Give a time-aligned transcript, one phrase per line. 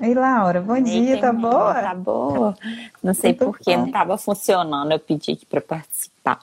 [0.00, 1.74] Ei, Laura, bom dia, tá boa?
[1.74, 2.56] Tá boa.
[3.02, 6.40] Não sei por que não estava funcionando, eu pedi aqui para participar.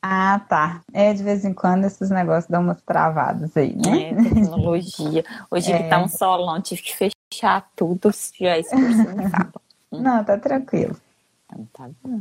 [0.00, 0.80] Ah, tá.
[0.92, 4.10] É, de vez em quando esses negócios dão umas travadas aí, né?
[4.10, 5.24] É, tecnologia.
[5.50, 5.82] Hoje é.
[5.82, 9.52] que tá um solão, tive que fechar tudo, já isso por cima
[9.90, 10.96] Não, tá tranquilo.
[11.46, 12.20] Então tá bom.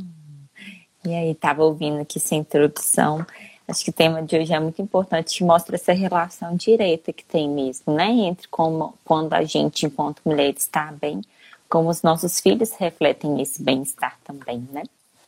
[1.05, 3.23] E aí, tava ouvindo aqui essa introdução.
[3.67, 7.49] Acho que o tema de hoje é muito importante, mostra essa relação direta que tem
[7.49, 8.07] mesmo, né?
[8.09, 11.21] Entre como, quando a gente, enquanto mulher, está bem,
[11.69, 14.83] como os nossos filhos refletem esse bem-estar também, né?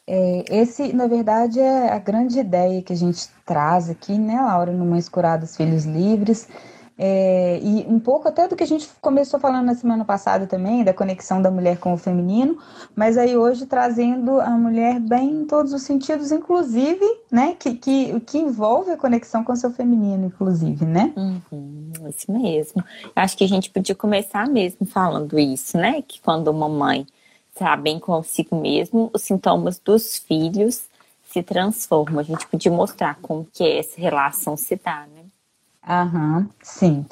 [0.07, 4.71] É, esse, na verdade, é a grande ideia que a gente traz aqui, né, Laura,
[4.71, 6.47] no Mães Curadas Filhos Livres,
[7.01, 10.83] é, e um pouco até do que a gente começou falando na semana passada também,
[10.83, 12.57] da conexão da mulher com o feminino,
[12.93, 18.19] mas aí hoje trazendo a mulher bem em todos os sentidos, inclusive, né, que, que,
[18.19, 21.13] que envolve a conexão com o seu feminino, inclusive, né?
[21.15, 22.83] Uhum, isso mesmo.
[23.15, 27.07] Acho que a gente podia começar mesmo falando isso, né, que quando uma mãe
[27.49, 30.83] está bem consigo mesmo, os sintomas dos filhos
[31.31, 32.19] se transformam.
[32.19, 35.18] A gente podia mostrar como que essa relação se dá, né?
[35.87, 37.05] Aham, sim.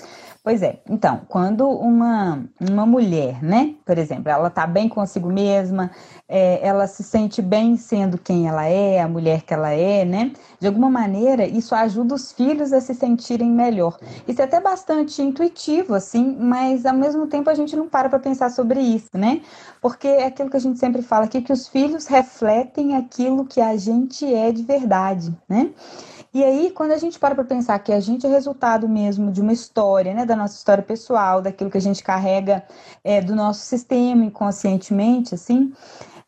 [0.43, 5.91] Pois é, então, quando uma, uma mulher, né, por exemplo, ela tá bem consigo mesma,
[6.27, 10.31] é, ela se sente bem sendo quem ela é, a mulher que ela é, né,
[10.59, 13.97] de alguma maneira isso ajuda os filhos a se sentirem melhor.
[14.27, 18.19] Isso é até bastante intuitivo, assim, mas ao mesmo tempo a gente não para para
[18.19, 19.41] pensar sobre isso, né,
[19.81, 23.59] porque é aquilo que a gente sempre fala aqui, que os filhos refletem aquilo que
[23.59, 25.71] a gente é de verdade, né.
[26.37, 29.41] E aí, quando a gente para para pensar que a gente é resultado mesmo de
[29.41, 32.63] uma história, né, da nossa história pessoal, daquilo que a gente carrega
[33.03, 35.73] é, do nosso sistema inconscientemente, assim,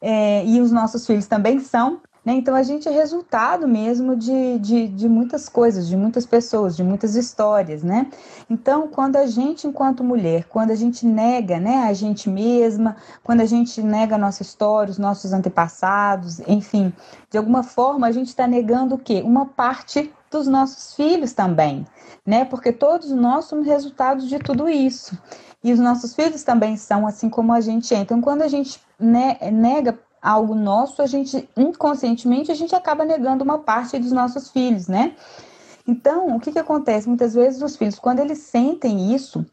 [0.01, 2.33] é, e os nossos filhos também são, né?
[2.33, 6.83] Então a gente é resultado mesmo de, de, de, muitas coisas, de muitas pessoas, de
[6.83, 8.07] muitas histórias, né?
[8.49, 13.41] Então, quando a gente, enquanto mulher, quando a gente nega né, a gente mesma, quando
[13.41, 16.93] a gente nega a nossa história, os nossos antepassados, enfim,
[17.29, 19.21] de alguma forma a gente está negando o quê?
[19.23, 21.85] Uma parte dos nossos filhos também,
[22.25, 22.45] né?
[22.45, 25.17] Porque todos nós somos resultados de tudo isso.
[25.63, 27.97] E os nossos filhos também são assim como a gente é.
[27.97, 33.59] Então, quando a gente nega algo nosso, a gente inconscientemente a gente acaba negando uma
[33.59, 35.15] parte dos nossos filhos, né?
[35.87, 37.07] Então, o que, que acontece?
[37.07, 39.45] Muitas vezes os filhos, quando eles sentem isso,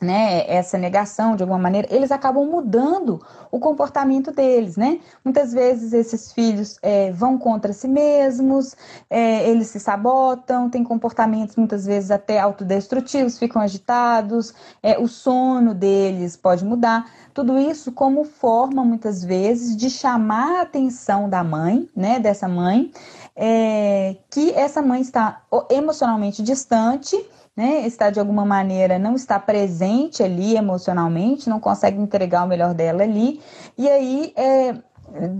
[0.00, 3.20] né, essa negação de alguma maneira, eles acabam mudando
[3.50, 5.00] o comportamento deles, né?
[5.24, 8.76] Muitas vezes esses filhos é, vão contra si mesmos,
[9.10, 15.74] é, eles se sabotam, têm comportamentos muitas vezes até autodestrutivos, ficam agitados, é, o sono
[15.74, 17.10] deles pode mudar.
[17.34, 22.92] Tudo isso como forma muitas vezes de chamar a atenção da mãe, né, dessa mãe,
[23.34, 27.16] é, que essa mãe está emocionalmente distante
[27.58, 32.72] né, está de alguma maneira, não está presente ali emocionalmente, não consegue entregar o melhor
[32.72, 33.40] dela ali,
[33.76, 34.76] e aí é,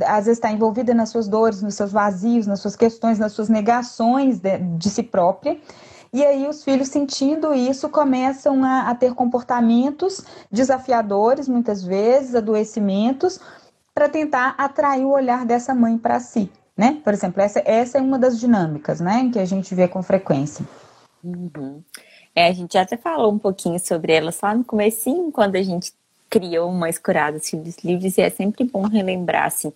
[0.05, 3.49] às vezes está envolvida nas suas dores, nos seus vazios, nas suas questões, nas suas
[3.49, 5.61] negações de, de si própria.
[6.12, 13.39] E aí os filhos sentindo isso começam a, a ter comportamentos desafiadores, muitas vezes, adoecimentos,
[13.95, 17.01] para tentar atrair o olhar dessa mãe para si, né?
[17.04, 20.65] Por exemplo, essa, essa é uma das dinâmicas, né, que a gente vê com frequência.
[21.22, 21.83] Uhum.
[22.39, 25.63] É, a gente já até falou um pouquinho sobre elas lá no comecinho, quando a
[25.63, 25.93] gente
[26.31, 29.73] criou uma Escurada Filhos Livres, e é sempre bom relembrar, assim,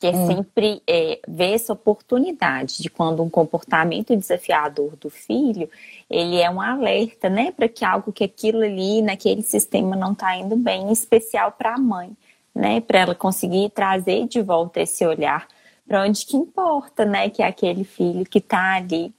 [0.00, 0.26] que é hum.
[0.26, 5.68] sempre é, ver essa oportunidade de quando um comportamento desafiador do filho,
[6.08, 10.34] ele é um alerta, né, para que algo que aquilo ali, naquele sistema não está
[10.34, 12.16] indo bem, em especial para a mãe,
[12.54, 15.46] né, para ela conseguir trazer de volta esse olhar
[15.86, 19.12] para onde que importa, né, que é aquele filho que está ali,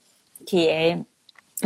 [0.48, 1.00] que é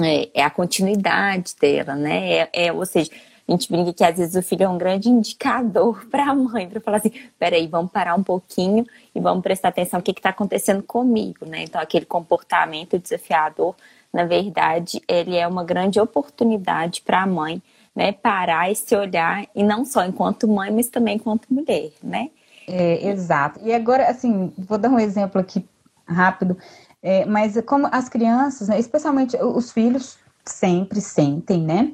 [0.01, 2.33] é, é, a continuidade dela, né?
[2.33, 3.11] É, é, ou seja,
[3.47, 6.67] a gente brinca que às vezes o filho é um grande indicador para a mãe,
[6.67, 10.29] para falar assim: peraí, vamos parar um pouquinho e vamos prestar atenção no que está
[10.29, 11.63] acontecendo comigo, né?
[11.63, 13.75] Então, aquele comportamento desafiador,
[14.11, 17.61] na verdade, ele é uma grande oportunidade para a mãe,
[17.95, 18.11] né?
[18.11, 22.29] Parar e se olhar, e não só enquanto mãe, mas também enquanto mulher, né?
[22.67, 23.59] É, exato.
[23.61, 25.65] E agora, assim, vou dar um exemplo aqui
[26.07, 26.57] rápido.
[27.03, 31.91] É, mas como as crianças, né, especialmente os filhos, sempre sentem, né?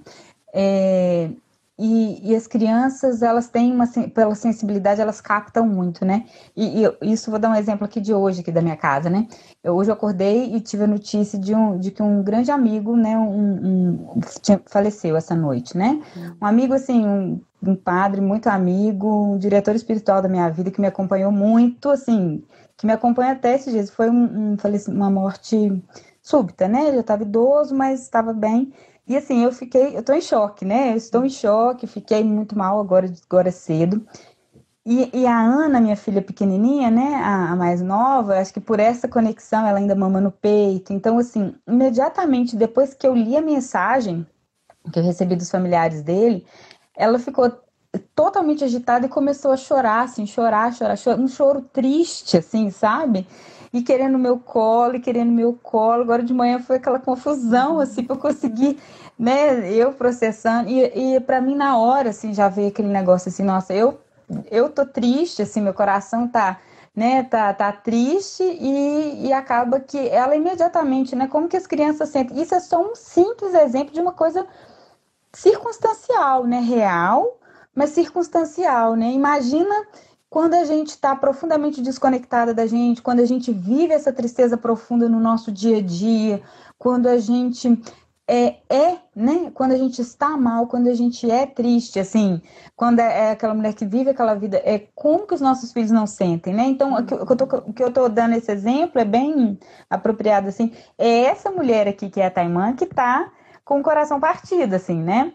[0.54, 1.32] É,
[1.82, 6.26] e, e, as crianças, elas têm uma, pela sensibilidade, elas captam muito, né?
[6.54, 9.26] E, e, isso, vou dar um exemplo aqui de hoje, aqui da minha casa, né?
[9.64, 12.98] Eu, hoje eu acordei e tive a notícia de, um, de que um grande amigo,
[12.98, 16.02] né, um, um tinha, faleceu essa noite, né?
[16.42, 20.82] Um amigo, assim, um, um padre muito amigo, um diretor espiritual da minha vida, que
[20.82, 22.44] me acompanhou muito, assim,
[22.80, 23.90] que me acompanha até esses dias.
[23.90, 25.84] Foi um, um, uma morte
[26.22, 26.88] súbita, né?
[26.88, 28.74] Ele já estava idoso, mas estava bem.
[29.06, 30.94] E assim, eu fiquei, eu tô em choque, né?
[30.94, 34.08] Eu estou em choque, fiquei muito mal agora, agora cedo.
[34.86, 38.80] E, e a Ana, minha filha pequenininha, né, a, a, mais nova, acho que por
[38.80, 40.94] essa conexão ela ainda mama no peito.
[40.94, 44.26] Então, assim, imediatamente depois que eu li a mensagem
[44.92, 46.46] que eu recebi dos familiares dele,
[46.96, 47.52] ela ficou
[48.16, 53.28] totalmente agitada e começou a chorar, assim, chorar, chorar, chorar, um choro triste, assim, sabe?
[53.74, 56.04] E querendo meu colo, e querendo meu colo.
[56.04, 58.80] Agora de manhã foi aquela confusão, assim, para conseguir,
[59.18, 60.70] né, eu processando.
[60.70, 64.00] E, e para mim, na hora, assim, já veio aquele negócio assim, nossa, eu,
[64.52, 66.60] eu tô triste, assim, meu coração tá,
[66.96, 72.10] né, tá, tá triste e, e acaba que ela imediatamente, né, como que as crianças
[72.10, 72.40] sentem.
[72.40, 74.46] Isso é só um simples exemplo de uma coisa
[75.34, 77.39] circunstancial, né, real,
[77.80, 79.10] mas circunstancial, né?
[79.14, 79.74] Imagina
[80.30, 85.08] quando a gente está profundamente desconectada da gente, quando a gente vive essa tristeza profunda
[85.08, 86.42] no nosso dia a dia,
[86.78, 87.82] quando a gente
[88.28, 89.50] é, é, né?
[89.54, 92.42] Quando a gente está mal, quando a gente é triste, assim,
[92.76, 95.90] quando é, é aquela mulher que vive aquela vida, é como que os nossos filhos
[95.90, 96.66] não sentem, né?
[96.66, 99.58] Então, o que, eu tô, o que eu tô dando esse exemplo é bem
[99.90, 103.32] apropriado, assim, é essa mulher aqui que é a Taimã que tá
[103.64, 105.32] com o coração partido, assim, né?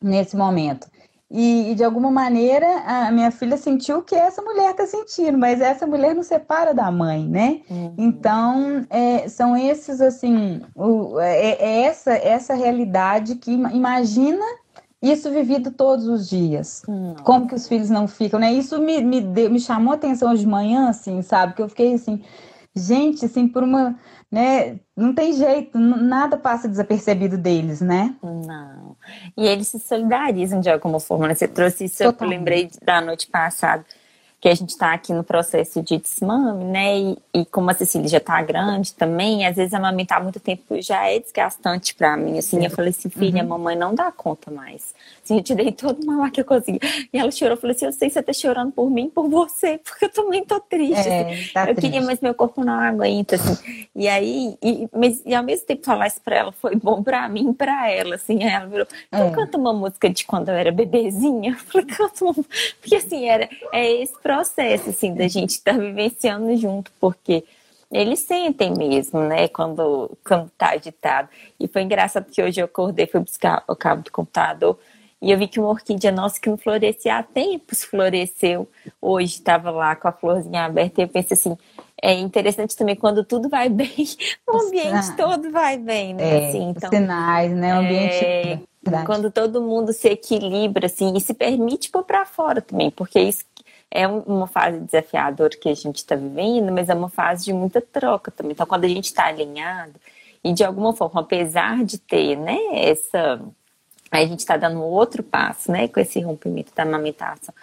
[0.00, 0.88] Nesse momento.
[1.36, 5.36] E, e, de alguma maneira a minha filha sentiu o que essa mulher está sentindo,
[5.36, 7.60] mas essa mulher não separa da mãe, né?
[7.68, 7.92] Uhum.
[7.98, 14.44] Então é, são esses assim, o, é, é, essa essa realidade que imagina
[15.02, 16.82] isso vivido todos os dias.
[16.86, 17.16] Uhum.
[17.24, 18.52] Como que os filhos não ficam, né?
[18.52, 21.54] Isso me, me, deu, me chamou a atenção hoje de manhã, assim, sabe?
[21.54, 22.22] Que eu fiquei assim,
[22.76, 23.98] gente, assim, por uma
[24.34, 24.80] né?
[24.96, 28.14] Não tem jeito, nada passa desapercebido deles, né?
[28.22, 28.96] Não.
[29.36, 31.28] E eles se solidarizam de alguma forma.
[31.28, 31.34] Né?
[31.34, 32.32] Você trouxe isso, Totalmente.
[32.32, 33.84] eu lembrei da noite passada
[34.44, 36.98] que a gente está aqui no processo de desmame, né?
[36.98, 41.08] E, e, como a Cecília já está grande também, às vezes amamentar muito tempo já
[41.08, 42.36] é desgastante para mim.
[42.36, 43.48] Assim, eu falei assim, filha, uhum.
[43.48, 44.94] mamãe não dá conta mais.
[45.24, 46.78] Assim, eu te dei todo o mamar que eu consegui.
[47.10, 49.30] E ela chorou, eu falei assim, eu sei que você tá chorando por mim, por
[49.30, 51.08] você, porque eu também tô triste.
[51.08, 51.52] É, assim.
[51.54, 51.80] tá eu triste.
[51.80, 53.86] queria, mas meu corpo não aguenta, assim.
[53.96, 57.26] E aí, e, mas, e ao mesmo tempo falar isso para ela foi bom para
[57.30, 58.44] mim e para ela, assim.
[58.44, 59.30] Aí ela virou, então é.
[59.30, 61.52] canta uma música de quando eu era bebezinha.
[61.64, 65.74] Eu falei, canta uma Porque assim, era, é esse processo processo, assim, da gente estar
[65.74, 67.44] tá vivenciando junto, porque
[67.90, 71.28] eles sentem mesmo, né, quando, quando tá agitado.
[71.60, 74.76] E foi engraçado que hoje eu acordei, fui buscar o cabo do computador
[75.22, 78.68] e eu vi que uma orquídea nossa que não florescia há tempos floresceu.
[79.00, 81.56] Hoje estava lá com a florzinha aberta e eu pensei assim,
[82.02, 83.88] é interessante também quando tudo vai bem,
[84.46, 86.44] o ambiente todo vai bem, né?
[86.44, 87.74] É, assim, então, sinais, né?
[87.74, 88.24] O ambiente.
[88.24, 88.58] É,
[89.06, 93.44] quando todo mundo se equilibra, assim, e se permite pôr para fora também, porque isso
[93.94, 97.80] é uma fase desafiadora que a gente está vivendo, mas é uma fase de muita
[97.80, 98.50] troca também.
[98.50, 99.94] Então, quando a gente está alinhado,
[100.42, 103.40] e de alguma forma, apesar de ter, né, essa.
[104.10, 107.54] A gente está dando outro passo, né, com esse rompimento da amamentação.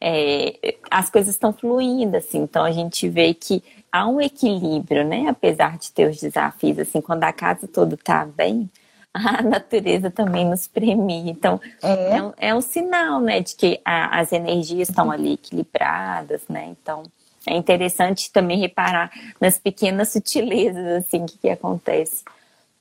[0.00, 5.26] É, as coisas estão fluindo, assim, então a gente vê que há um equilíbrio, né,
[5.28, 8.68] apesar de ter os desafios, assim, quando a casa toda está bem,
[9.38, 11.30] a natureza também nos premia.
[11.30, 15.34] Então, é, é, um, é um sinal, né, de que a, as energias estão ali
[15.34, 16.74] equilibradas, né?
[16.82, 17.04] Então,
[17.46, 22.24] é interessante também reparar nas pequenas sutilezas, assim, que, que acontece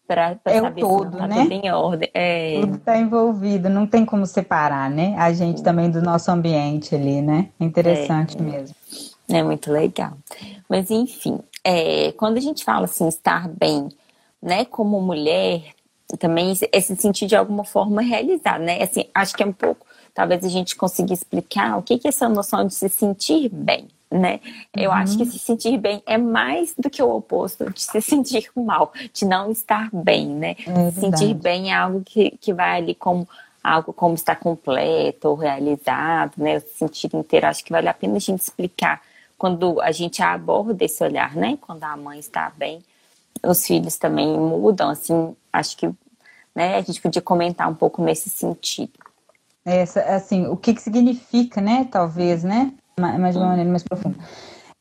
[0.08, 1.44] para é saber o todo, tá né?
[1.44, 2.10] tudo em ordem.
[2.14, 2.60] É...
[2.62, 5.16] Tudo está envolvido, não tem como separar, né?
[5.18, 5.64] A gente Sim.
[5.64, 7.50] também do nosso ambiente ali, né?
[7.60, 8.76] É interessante é, mesmo.
[9.30, 10.14] É muito legal.
[10.68, 13.90] Mas, enfim, é, quando a gente fala assim, estar bem,
[14.42, 15.64] né, como mulher,
[16.18, 18.82] também esse sentir de alguma forma realizar, né?
[18.82, 22.10] Assim, acho que é um pouco, talvez a gente consiga explicar o que, que é
[22.10, 24.40] essa noção de se sentir bem, né?
[24.76, 24.98] Eu uhum.
[24.98, 28.94] acho que se sentir bem é mais do que o oposto de se sentir mal,
[29.12, 30.56] de não estar bem, né?
[30.68, 33.28] É sentir bem é algo que, que vai ali como
[33.64, 36.58] algo como está completo ou realizado, né?
[36.58, 37.48] O sentido inteiro.
[37.48, 39.02] Acho que vale a pena a gente explicar
[39.38, 41.58] quando a gente aborda esse olhar, né?
[41.62, 42.84] Quando a mãe está bem,
[43.44, 45.90] os filhos também mudam, assim, acho que
[46.56, 48.94] né, a gente podia comentar um pouco nesse sentido.
[49.66, 51.88] Essa, assim, o que, que significa, né?
[51.90, 52.74] Talvez, né?
[53.00, 54.18] Mas de uma maneira mais profunda.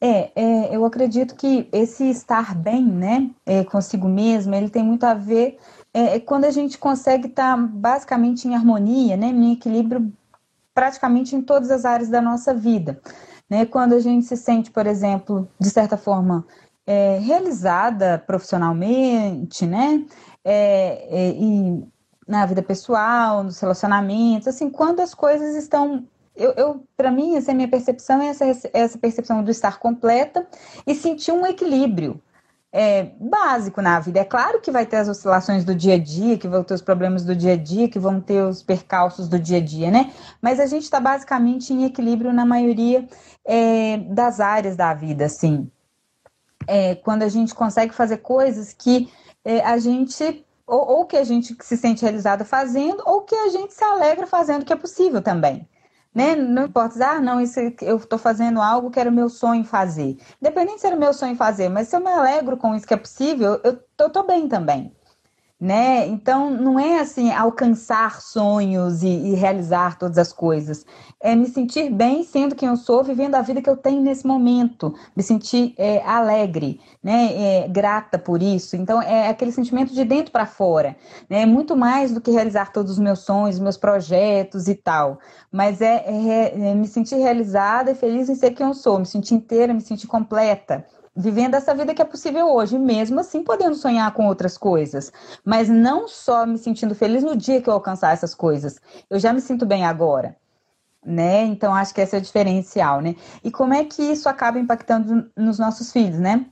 [0.01, 5.05] É, é, eu acredito que esse estar bem, né, é, consigo mesmo, ele tem muito
[5.05, 5.59] a ver
[5.95, 10.13] é, é quando a gente consegue estar tá basicamente em harmonia, né, em equilíbrio
[10.75, 13.01] praticamente em todas as áreas da nossa vida.
[13.49, 13.65] Né?
[13.67, 16.45] Quando a gente se sente, por exemplo, de certa forma,
[16.87, 20.05] é, realizada profissionalmente, né,
[20.45, 21.85] é, é, e
[22.27, 27.51] na vida pessoal, nos relacionamentos, assim, quando as coisas estão eu, eu para mim, essa
[27.51, 30.47] é a minha percepção, é essa, essa percepção do estar completa
[30.87, 32.21] e sentir um equilíbrio
[32.73, 34.21] é, básico na vida.
[34.21, 36.81] É claro que vai ter as oscilações do dia a dia, que vão ter os
[36.81, 40.11] problemas do dia a dia, que vão ter os percalços do dia a dia, né?
[40.41, 43.07] Mas a gente está basicamente em equilíbrio na maioria
[43.45, 45.71] é, das áreas da vida, assim.
[46.67, 49.11] É, quando a gente consegue fazer coisas que
[49.45, 53.49] é, a gente ou, ou, que a gente se sente realizada fazendo, ou que a
[53.49, 55.69] gente se alegra fazendo, que é possível também
[56.15, 56.37] né?
[56.37, 60.19] Não importa, ah, não, isso eu estou fazendo algo que era o meu sonho fazer.
[60.41, 62.95] Independente se era o meu sonho fazer, mas se eu me alegro com isso que
[62.95, 64.95] é possível, eu estou bem também
[65.63, 66.09] né?
[66.09, 70.85] Então não é assim alcançar sonhos e, e, realizar todas as coisas,
[71.21, 74.27] é me sentir bem sendo quem eu sou, vivendo a vida que eu tenho nesse
[74.27, 77.63] momento, me sentir é, alegre, né?
[77.63, 78.75] É, grata por isso.
[78.75, 80.97] Então é aquele sentimento de dentro para fora,
[81.31, 81.43] né?
[81.43, 85.21] É muito mais do que realizar todos os meus sonhos, meus projetos e tal,
[85.53, 89.07] mas é, é, é me sentir realizada e feliz em ser quem eu sou, me
[89.07, 93.75] sentir inteira, me sentir completa vivendo essa vida que é possível hoje, mesmo assim podendo
[93.75, 95.13] sonhar com outras coisas,
[95.45, 99.33] mas não só me sentindo feliz no dia que eu alcançar essas coisas, eu já
[99.33, 100.37] me sinto bem agora.
[101.05, 101.45] Né?
[101.47, 103.17] Então acho que esse é o diferencial, né?
[103.43, 106.47] E como é que isso acaba impactando nos nossos filhos, né?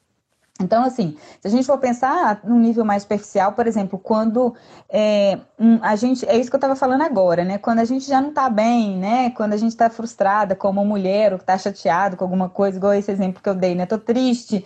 [0.61, 4.55] Então, assim, se a gente for pensar num nível mais superficial, por exemplo, quando
[4.89, 5.39] é,
[5.81, 6.27] a gente.
[6.27, 7.59] É isso que eu estava falando agora, né?
[7.59, 9.31] Quando a gente já não está bem, né?
[9.31, 13.11] Quando a gente está frustrada como mulher, ou está chateado com alguma coisa, igual esse
[13.11, 13.87] exemplo que eu dei, né?
[13.87, 14.65] Tô triste.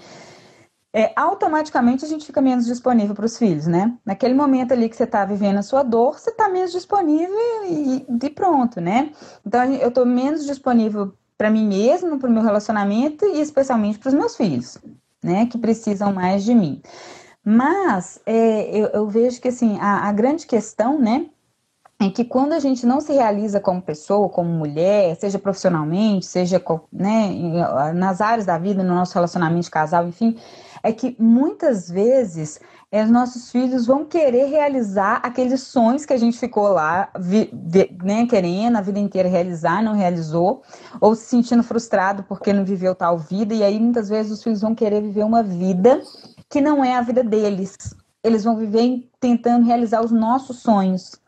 [0.96, 3.96] É, automaticamente a gente fica menos disponível para os filhos, né?
[4.04, 7.36] Naquele momento ali que você está vivendo a sua dor, você está menos disponível
[7.66, 9.10] e, e pronto, né?
[9.44, 14.08] Então eu estou menos disponível para mim mesmo, para o meu relacionamento e especialmente para
[14.08, 14.78] os meus filhos
[15.24, 16.82] né, que precisam mais de mim.
[17.42, 21.26] Mas é, eu, eu, vejo que assim, a, a grande questão, né,
[21.98, 26.62] é que quando a gente não se realiza como pessoa, como mulher, seja profissionalmente, seja
[26.92, 30.36] né, nas áreas da vida, no nosso relacionamento de casal, enfim,
[30.84, 32.60] é que muitas vezes
[32.92, 37.50] é, os nossos filhos vão querer realizar aqueles sonhos que a gente ficou lá vi,
[37.52, 40.62] vi, né, querendo a vida inteira realizar, não realizou,
[41.00, 44.60] ou se sentindo frustrado porque não viveu tal vida, e aí muitas vezes os filhos
[44.60, 46.02] vão querer viver uma vida
[46.50, 47.76] que não é a vida deles.
[48.22, 51.23] Eles vão viver tentando realizar os nossos sonhos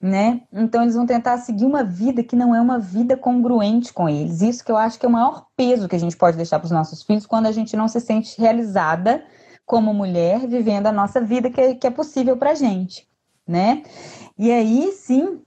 [0.00, 0.42] né?
[0.52, 4.42] Então eles vão tentar seguir uma vida que não é uma vida congruente com eles.
[4.42, 6.66] Isso que eu acho que é o maior peso que a gente pode deixar para
[6.66, 9.24] os nossos filhos quando a gente não se sente realizada
[9.64, 13.08] como mulher vivendo a nossa vida que é, que é possível para a gente,
[13.46, 13.82] né?
[14.38, 15.40] E aí sim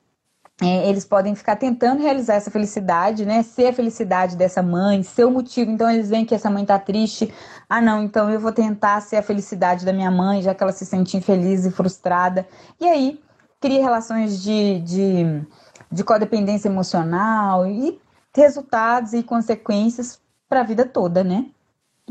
[0.62, 3.44] é, eles podem ficar tentando realizar essa felicidade, né?
[3.44, 5.72] Ser a felicidade dessa mãe, ser o motivo.
[5.72, 7.34] Então eles veem que essa mãe tá triste.
[7.70, 10.74] Ah, não, então eu vou tentar ser a felicidade da minha mãe, já que ela
[10.74, 12.46] se sente infeliz e frustrada.
[12.80, 13.22] E aí
[13.60, 15.42] cria relações de, de,
[15.92, 18.00] de codependência emocional e
[18.36, 21.46] resultados e consequências para a vida toda, né?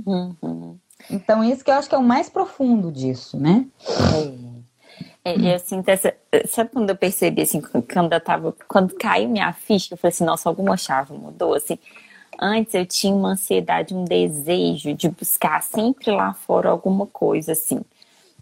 [0.07, 0.79] Uhum.
[1.11, 3.67] Então, isso que eu acho que é o mais profundo disso, né?
[5.25, 5.33] É.
[5.33, 6.15] é eu sinto essa.
[6.47, 8.55] Sabe quando eu percebi, assim, quando eu tava.
[8.67, 11.79] Quando caiu minha ficha, eu falei assim, nossa, alguma chave mudou, assim.
[12.41, 17.81] Antes eu tinha uma ansiedade, um desejo de buscar sempre lá fora alguma coisa, assim.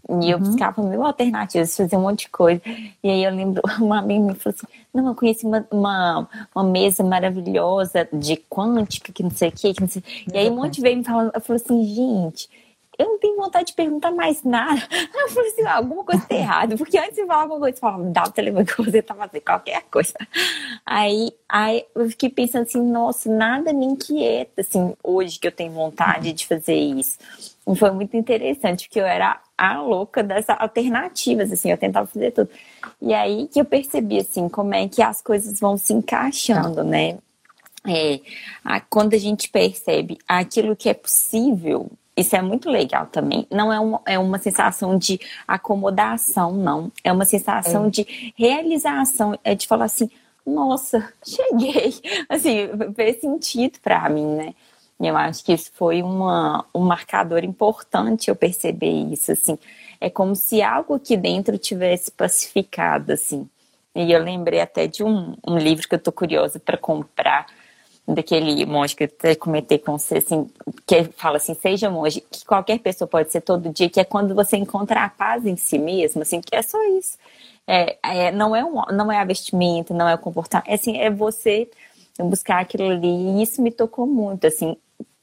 [0.09, 0.43] E eu uhum.
[0.43, 2.61] buscava mil alternativas, fazia um monte de coisa.
[3.03, 6.63] E aí eu lembro, uma amiga me falou assim: Não, eu conheci uma, uma, uma
[6.63, 10.03] mesa maravilhosa de quântica, que não sei o quê, que não sei.
[10.31, 12.49] E aí um monte veio me falando, eu falei assim: Gente,
[12.97, 14.81] eu não tenho vontade de perguntar mais nada.
[15.13, 16.75] Eu falei assim: Alguma coisa tá errada.
[16.75, 19.41] Porque antes de falar alguma coisa, você falava, dá o telefone que você tá fazendo,
[19.41, 20.13] qualquer coisa.
[20.85, 25.71] Aí, aí eu fiquei pensando assim: Nossa, nada me inquieta, assim, hoje que eu tenho
[25.71, 27.19] vontade de fazer isso.
[27.75, 32.49] Foi muito interessante, porque eu era a louca dessas alternativas, assim, eu tentava fazer tudo.
[33.01, 37.17] E aí que eu percebi, assim, como é que as coisas vão se encaixando, né?
[37.85, 38.19] É,
[38.63, 43.45] a, quando a gente percebe aquilo que é possível, isso é muito legal também.
[43.51, 46.91] Não é uma, é uma sensação de acomodação, não.
[47.03, 47.89] É uma sensação é.
[47.89, 49.37] de realização.
[49.43, 50.09] É de falar assim,
[50.45, 51.93] nossa, cheguei.
[52.27, 54.55] Assim, fez sentido para mim, né?
[54.99, 59.57] Eu acho que isso foi uma, um marcador importante eu perceber isso, assim.
[60.01, 63.47] É como se algo aqui dentro tivesse pacificado, assim.
[63.95, 67.47] E eu lembrei até de um, um livro que eu tô curiosa para comprar,
[68.07, 70.49] daquele monge que eu até comentei com você, assim,
[70.85, 74.33] que fala assim, seja monge, que qualquer pessoa pode ser todo dia, que é quando
[74.33, 77.17] você encontra a paz em si mesmo, assim, que é só isso.
[77.67, 80.97] É, é, não, é um, não é a vestimenta, não é o comportamento, é, assim,
[80.97, 81.69] é você
[82.19, 84.77] buscar aquilo ali, e isso me tocou muito, assim,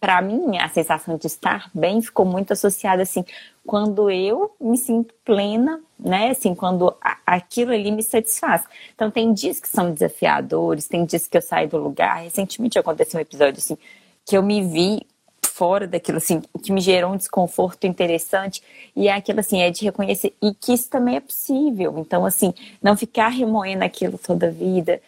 [0.04, 3.24] para mim, a sensação de estar bem ficou muito associada assim,
[3.66, 6.28] quando eu me sinto plena, né?
[6.28, 6.94] Assim, quando
[7.24, 8.64] aquilo ali me satisfaz.
[8.94, 12.22] Então, tem dias que são desafiadores, tem dias que eu saio do lugar.
[12.22, 13.78] Recentemente aconteceu um episódio assim,
[14.26, 15.06] que eu me vi
[15.42, 18.62] fora daquilo, assim, que me gerou um desconforto interessante.
[18.94, 20.34] E é aquilo, assim, é de reconhecer.
[20.42, 21.94] E que isso também é possível.
[21.96, 25.00] Então, assim, não ficar remoendo aquilo toda a vida.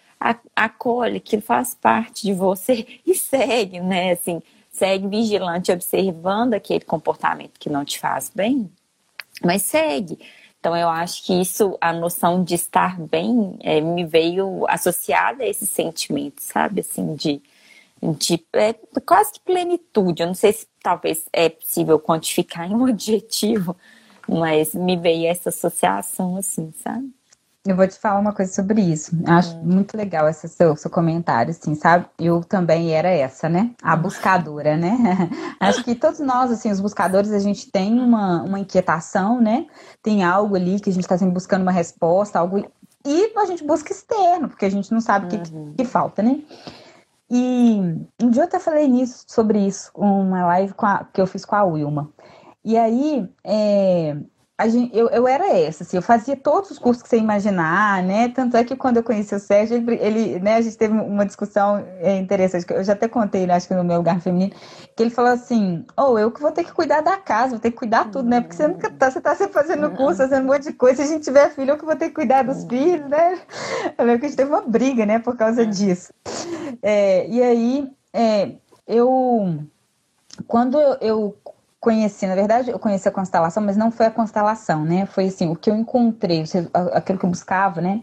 [0.55, 4.12] Acolhe, aquilo faz parte de você e segue, né?
[4.12, 4.41] Assim,
[4.76, 8.71] segue vigilante observando aquele comportamento que não te faz bem,
[9.42, 10.18] mas segue.
[10.61, 15.47] Então eu acho que isso, a noção de estar bem, é, me veio associada a
[15.47, 16.80] esse sentimento, sabe?
[16.80, 17.40] Assim, de,
[18.18, 18.73] de é,
[19.04, 20.23] quase que plenitude.
[20.23, 23.76] Eu não sei se talvez é possível quantificar em um adjetivo,
[24.28, 27.15] mas me veio essa associação, assim, sabe?
[27.66, 29.16] Eu vou te falar uma coisa sobre isso.
[29.26, 29.62] Acho hum.
[29.64, 32.06] muito legal esse seu, seu comentário, assim, sabe?
[32.18, 33.73] Eu também era essa, né?
[33.82, 34.02] A hum.
[34.02, 34.96] buscadora, né?
[35.58, 39.66] Acho que todos nós, assim, os buscadores, a gente tem uma, uma inquietação, né?
[40.02, 42.64] Tem algo ali que a gente está sempre buscando uma resposta, algo.
[43.04, 45.70] E a gente busca externo, porque a gente não sabe o que, uhum.
[45.70, 46.40] que, que falta, né?
[47.30, 47.80] E
[48.23, 51.56] um dia eu até falei nisso, sobre isso, uma live a, que eu fiz com
[51.56, 52.11] a Wilma.
[52.64, 54.16] E aí, é,
[54.64, 58.30] Gente, eu, eu era essa, assim, eu fazia todos os cursos que você imaginar, né?
[58.30, 61.26] Tanto é que quando eu conheci o Sérgio, ele, ele né, a gente teve uma
[61.26, 64.54] discussão é, interessante, que eu já até contei, né, acho que no meu lugar feminino,
[64.96, 67.58] que ele falou assim, ou oh, eu que vou ter que cuidar da casa, vou
[67.58, 68.40] ter que cuidar tudo, né?
[68.40, 71.10] Porque você nunca tá, você tá sempre fazendo curso, fazendo um monte de coisa, se
[71.10, 73.38] a gente tiver filho, eu que vou ter que cuidar dos filhos, né?
[73.99, 75.66] Eu lembro que a gente teve uma briga, né, por causa é.
[75.66, 76.14] disso.
[76.82, 78.52] É, e aí, é,
[78.86, 79.58] eu
[80.47, 81.36] quando eu, eu
[81.86, 85.06] conheci, na verdade, eu conheci a constelação, mas não foi a constelação, né?
[85.06, 86.42] Foi assim, o que eu encontrei,
[86.92, 88.02] aquilo que eu buscava, né?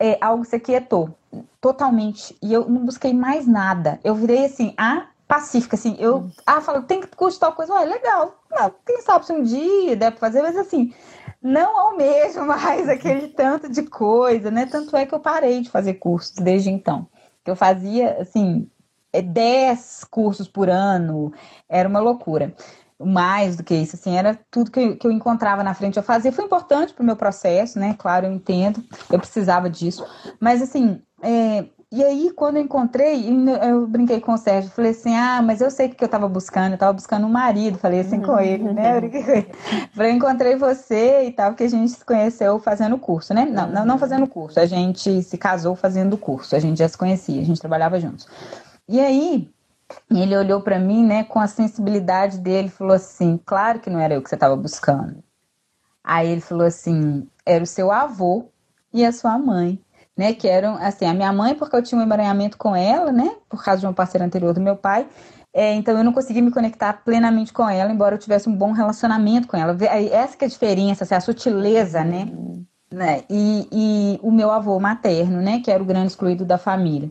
[0.00, 1.14] É algo se aquietou
[1.60, 2.34] totalmente.
[2.42, 4.00] E eu não busquei mais nada.
[4.02, 5.94] Eu virei assim, a pacífica, assim.
[5.98, 6.30] Eu, hum.
[6.46, 7.74] ah, falo, tem que curtir tal coisa.
[7.74, 8.34] Olha, legal.
[8.50, 10.94] Não, quem sabe se um dia deve fazer, mas assim,
[11.42, 14.64] não almejo mais aquele tanto de coisa, né?
[14.64, 17.06] Tanto é que eu parei de fazer cursos desde então.
[17.44, 18.70] Que eu fazia, assim,
[19.12, 21.30] 10 cursos por ano,
[21.68, 22.54] era uma loucura
[23.04, 26.02] mais do que isso, assim, era tudo que eu, que eu encontrava na frente eu
[26.02, 26.32] fazia.
[26.32, 27.94] Foi importante para o meu processo, né?
[27.98, 30.06] Claro, eu entendo, eu precisava disso.
[30.40, 33.28] Mas, assim, é, e aí, quando eu encontrei,
[33.62, 36.26] eu brinquei com o Sérgio, falei assim, ah, mas eu sei o que eu estava
[36.26, 38.96] buscando, eu estava buscando um marido, falei assim com ele, né?
[38.96, 39.52] Eu brinquei com ele.
[39.92, 43.44] Falei, eu encontrei você e tal, que a gente se conheceu fazendo curso, né?
[43.44, 46.96] Não, não, não fazendo curso, a gente se casou fazendo curso, a gente já se
[46.96, 48.26] conhecia, a gente trabalhava juntos.
[48.88, 49.50] E aí,
[50.10, 54.14] ele olhou para mim, né, com a sensibilidade dele, falou assim: "Claro que não era
[54.14, 55.22] eu que você estava buscando".
[56.04, 58.46] Aí ele falou assim: "Era o seu avô
[58.92, 59.80] e a sua mãe,
[60.16, 63.36] né, que eram assim, a minha mãe porque eu tinha um emaranhamento com ela, né,
[63.48, 65.06] por causa de uma parceira anterior do meu pai,
[65.54, 68.72] é, então eu não consegui me conectar plenamente com ela, embora eu tivesse um bom
[68.72, 69.76] relacionamento com ela.
[70.10, 72.32] Essa que é a diferença, assim, a sutileza, né?
[72.90, 73.24] né?
[73.28, 75.60] E, e o meu avô materno, né?
[75.60, 77.10] Que era o grande excluído da família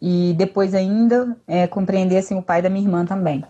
[0.00, 3.44] e depois ainda é, compreender assim o pai da minha irmã também.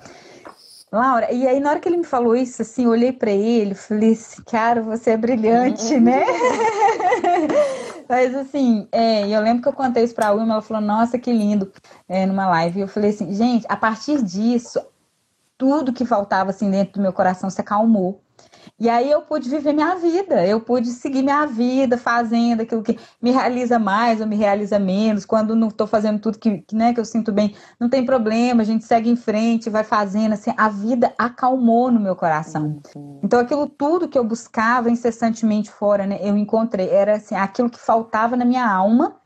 [0.90, 3.74] Laura, e aí na hora que ele me falou isso, assim, eu olhei para ele,
[3.74, 6.24] falei assim, cara, você é brilhante, né?
[8.08, 11.30] Mas assim, é, eu lembro que eu contei isso pra Wilma, ela falou, nossa, que
[11.30, 11.70] lindo,
[12.08, 12.78] é, numa live.
[12.78, 14.80] E eu falei assim, gente, a partir disso,
[15.58, 18.22] tudo que faltava assim dentro do meu coração se acalmou.
[18.78, 22.98] E aí eu pude viver minha vida, eu pude seguir minha vida fazendo aquilo que
[23.20, 25.24] me realiza mais ou me realiza menos.
[25.24, 28.64] Quando não estou fazendo tudo que, né, que eu sinto bem, não tem problema, a
[28.64, 30.32] gente segue em frente, vai fazendo.
[30.32, 32.80] Assim, a vida acalmou no meu coração.
[33.22, 36.88] Então aquilo tudo que eu buscava incessantemente fora, né, eu encontrei.
[36.88, 39.17] Era assim, aquilo que faltava na minha alma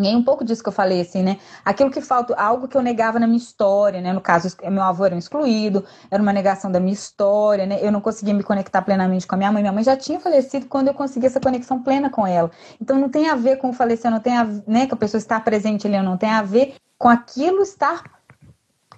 [0.00, 1.38] e aí um pouco disso que eu falei, assim, né?
[1.64, 4.12] Aquilo que falta, algo que eu negava na minha história, né?
[4.12, 7.78] No caso, meu avô era um excluído, era uma negação da minha história, né?
[7.82, 9.62] Eu não conseguia me conectar plenamente com a minha mãe.
[9.62, 12.50] Minha mãe já tinha falecido quando eu consegui essa conexão plena com ela.
[12.80, 14.86] Então não tem a ver com o falecer, não tem a ver, né?
[14.86, 18.02] Que a pessoa estar presente ali, não tem a ver com aquilo estar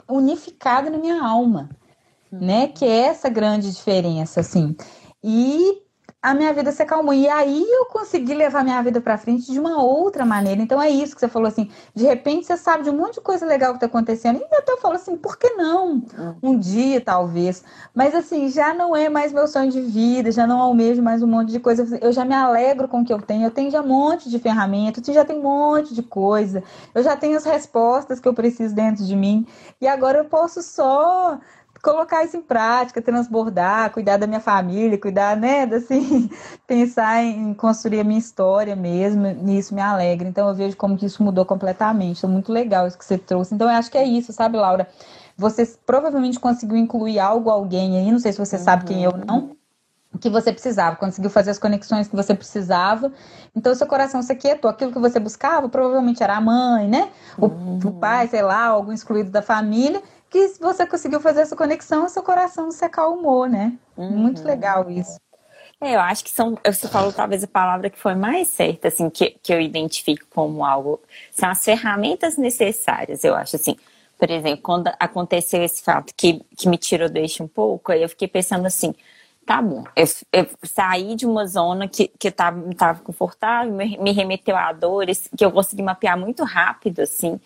[0.09, 1.69] unificado na minha alma.
[2.31, 2.69] né?
[2.69, 4.77] Que é essa grande diferença, assim.
[5.23, 5.83] E
[6.23, 7.13] a minha vida se acalmou.
[7.13, 10.63] E aí eu consegui levar minha vida para frente de uma outra maneira.
[10.63, 11.69] Então é isso que você falou assim.
[11.93, 14.41] De repente você sabe de um monte de coisa legal que tá acontecendo.
[14.41, 15.95] E até eu falo assim, por que não?
[15.95, 16.35] Hum.
[16.41, 17.65] Um dia, talvez.
[17.93, 21.27] Mas assim, já não é mais meu sonho de vida, já não almejo mais um
[21.27, 21.99] monte de coisa.
[22.01, 23.47] Eu já me alegro com o que eu tenho.
[23.47, 26.63] Eu tenho já um monte de ferramentas, eu já tenho um monte de coisa.
[26.95, 29.45] Eu já tenho as respostas que eu preciso dentro de mim.
[29.81, 31.41] E agora eu posso só
[31.83, 36.31] colocar isso em prática, transbordar, cuidar da minha família, cuidar, né, assim,
[36.65, 40.29] pensar em construir a minha história mesmo, e isso me alegra.
[40.29, 42.25] Então eu vejo como que isso mudou completamente.
[42.25, 43.53] É muito legal isso que você trouxe.
[43.53, 44.89] Então eu acho que é isso, sabe, Laura?
[45.37, 48.63] Você provavelmente conseguiu incluir algo, alguém aí, não sei se você uhum.
[48.63, 49.57] sabe quem eu não,
[50.21, 53.11] que você precisava, conseguiu fazer as conexões que você precisava.
[53.57, 54.71] Então, seu coração se aquietou.
[54.71, 57.11] Aquilo que você buscava provavelmente era a mãe, né?
[57.37, 57.81] O, uhum.
[57.83, 60.01] o pai, sei lá, algum excluído da família
[60.33, 63.75] que você conseguiu fazer essa conexão, seu coração se acalmou, né?
[63.97, 64.11] Uhum.
[64.11, 65.21] Muito legal isso.
[65.79, 69.11] É, eu acho que são, você falou talvez a palavra que foi mais certa, assim,
[69.11, 71.01] que, que eu identifico como algo,
[71.33, 73.77] são as ferramentas necessárias, eu acho, assim.
[74.17, 78.03] Por exemplo, quando aconteceu esse fato que, que me tirou do eixo um pouco, aí
[78.03, 78.95] eu fiquei pensando assim,
[79.45, 84.13] tá bom, eu, eu saí de uma zona que, que estava tava confortável, me, me
[84.13, 87.41] remeteu a dores, que eu consegui mapear muito rápido, assim,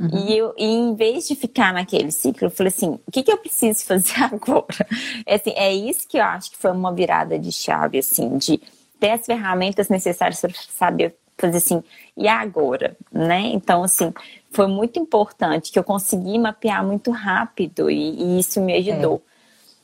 [0.00, 0.10] Uhum.
[0.12, 3.32] E, eu, e em vez de ficar naquele ciclo, eu falei assim: o que, que
[3.32, 4.86] eu preciso fazer agora?
[5.26, 8.60] É, assim, é isso que eu acho que foi uma virada de chave, assim, de
[9.00, 11.82] ter as ferramentas necessárias para saber fazer assim,
[12.16, 13.42] e agora, né?
[13.52, 14.12] Então, assim,
[14.50, 19.22] foi muito importante que eu consegui mapear muito rápido e, e isso me ajudou.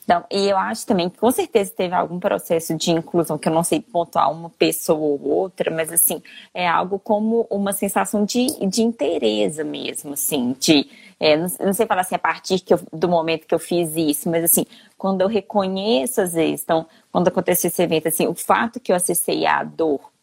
[0.05, 3.53] Então, e eu acho também que com certeza teve algum processo de inclusão, que eu
[3.53, 8.47] não sei pontuar uma pessoa ou outra, mas assim, é algo como uma sensação de,
[8.69, 10.88] de interesse mesmo, assim, de.
[11.19, 14.29] É, não, não, sei falar assim, a partir eu, do momento que eu fiz isso,
[14.29, 14.67] mas assim,
[14.99, 18.97] quando eu reconheço às vezes, então, quando aconteceu esse evento, assim, o fato que eu
[18.97, 20.13] acessei a dor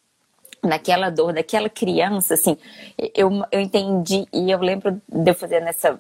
[0.64, 2.56] naquela dor daquela criança, assim,
[3.16, 6.00] eu, eu entendi e eu lembro de eu fazer nessa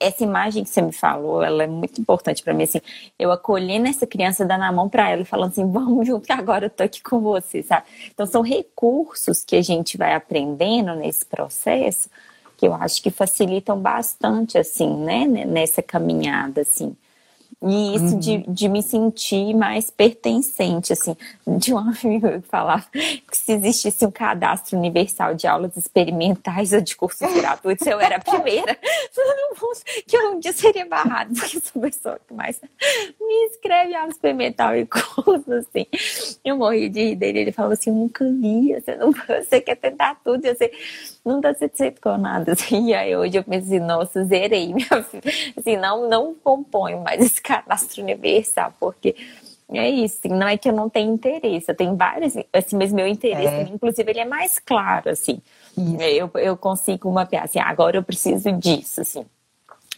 [0.00, 2.80] essa imagem que você me falou, ela é muito importante para mim, assim,
[3.16, 6.66] eu acolhendo essa criança, dando a mão para ela e falando assim, vamos junto agora
[6.66, 7.86] eu tô aqui com você, sabe?
[8.12, 12.10] Então são recursos que a gente vai aprendendo nesse processo
[12.58, 16.96] que eu acho que facilitam bastante, assim, né, nessa caminhada, assim.
[17.60, 18.18] E isso uhum.
[18.20, 24.06] de, de me sentir mais pertencente, assim, de um amigo que falava que se existisse
[24.06, 28.78] um cadastro universal de aulas experimentais ou de cursos gratuitos, eu era a primeira.
[30.06, 32.60] que eu um dia seria barrado, porque sou a pessoa que mais
[33.20, 35.86] me inscreve em aula experimental e cursos, assim.
[36.44, 39.76] Eu morri de rir dele, ele falou assim, eu nunca vi, você, não, você quer
[39.76, 40.70] tentar tudo, e você
[41.24, 42.88] não dá satisfeito com nada, assim.
[42.88, 44.74] E aí hoje eu pensei, nossa, zerei.
[45.56, 49.14] Assim, não, não componho mais esse cadastro universal, porque
[49.70, 52.90] é isso, assim, não é que eu não tenho interesse, eu tenho vários, assim, mas
[52.90, 53.62] meu interesse, é.
[53.62, 55.42] inclusive, ele é mais claro, assim.
[56.00, 59.26] Eu, eu consigo mapear, assim, agora eu preciso disso, assim.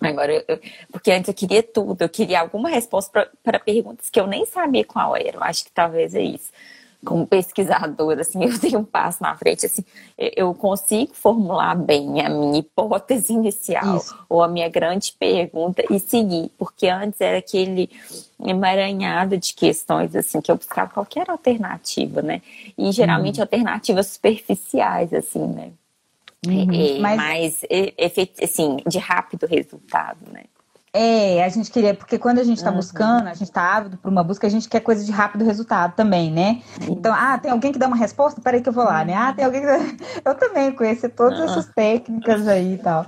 [0.01, 0.59] Agora, eu,
[0.91, 4.85] porque antes eu queria tudo, eu queria alguma resposta para perguntas que eu nem sabia
[4.85, 5.37] qual era.
[5.37, 6.51] Eu acho que talvez é isso
[7.05, 9.85] como pesquisadora, assim, eu tenho um passo na frente, assim,
[10.19, 14.19] eu consigo formular bem a minha hipótese inicial Isso.
[14.29, 17.91] ou a minha grande pergunta e seguir, porque antes era aquele
[18.45, 22.43] emaranhado de questões, assim, que eu buscava qualquer alternativa, né?
[22.77, 23.43] E geralmente hum.
[23.43, 25.71] alternativas superficiais, assim, né?
[26.47, 27.17] Uhum, é, mas...
[27.17, 27.63] mais,
[28.43, 30.45] assim, de rápido resultado, né?
[30.93, 32.77] É, a gente queria, porque quando a gente está uhum.
[32.77, 35.95] buscando, a gente está ávido por uma busca, a gente quer coisa de rápido resultado
[35.95, 36.63] também, né?
[36.81, 36.95] Uhum.
[36.95, 38.41] Então, ah, tem alguém que dá uma resposta?
[38.41, 39.15] Peraí que eu vou lá, né?
[39.15, 39.69] Ah, tem alguém que.
[40.25, 41.45] Eu também conheci todas uhum.
[41.45, 43.07] essas técnicas aí e tal.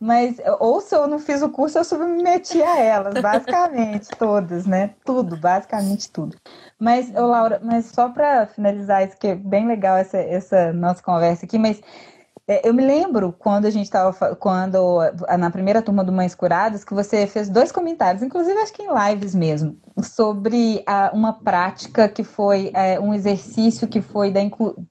[0.00, 4.90] Mas, ou se eu não fiz o curso, eu submeti a elas, basicamente, todas, né?
[5.04, 6.36] Tudo, basicamente tudo.
[6.78, 11.02] Mas, ô, Laura, mas só para finalizar isso, que é bem legal essa, essa nossa
[11.02, 11.80] conversa aqui, mas
[12.46, 15.00] eu me lembro quando a gente estava quando
[15.38, 18.88] na primeira turma do Mães Curadas que você fez dois comentários, inclusive acho que em
[18.92, 24.40] lives mesmo, sobre a, uma prática que foi é, um exercício que foi da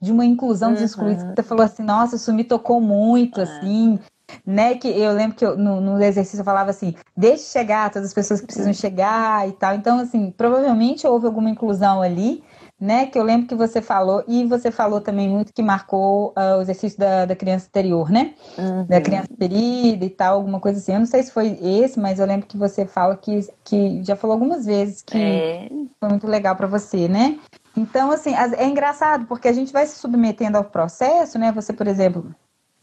[0.02, 0.74] de uma inclusão uhum.
[0.74, 1.22] dos excluídos.
[1.22, 3.44] Você falou assim, nossa, isso me tocou muito, uhum.
[3.44, 3.98] assim,
[4.44, 4.74] né?
[4.74, 8.14] Que eu lembro que eu, no, no, exercício eu falava assim, deixe chegar todas as
[8.14, 8.74] pessoas que precisam uhum.
[8.74, 9.76] chegar e tal.
[9.76, 12.42] Então, assim, provavelmente houve alguma inclusão ali
[12.80, 13.06] né?
[13.06, 16.62] Que eu lembro que você falou, e você falou também muito que marcou uh, o
[16.62, 18.34] exercício da, da criança interior, né?
[18.58, 18.84] Uhum.
[18.84, 20.92] Da criança ferida e tal, alguma coisa assim.
[20.92, 24.16] Eu não sei se foi esse, mas eu lembro que você fala que, que já
[24.16, 25.68] falou algumas vezes que é.
[26.00, 27.38] foi muito legal para você, né?
[27.76, 31.50] Então, assim, é engraçado, porque a gente vai se submetendo ao processo, né?
[31.52, 32.34] Você, por exemplo,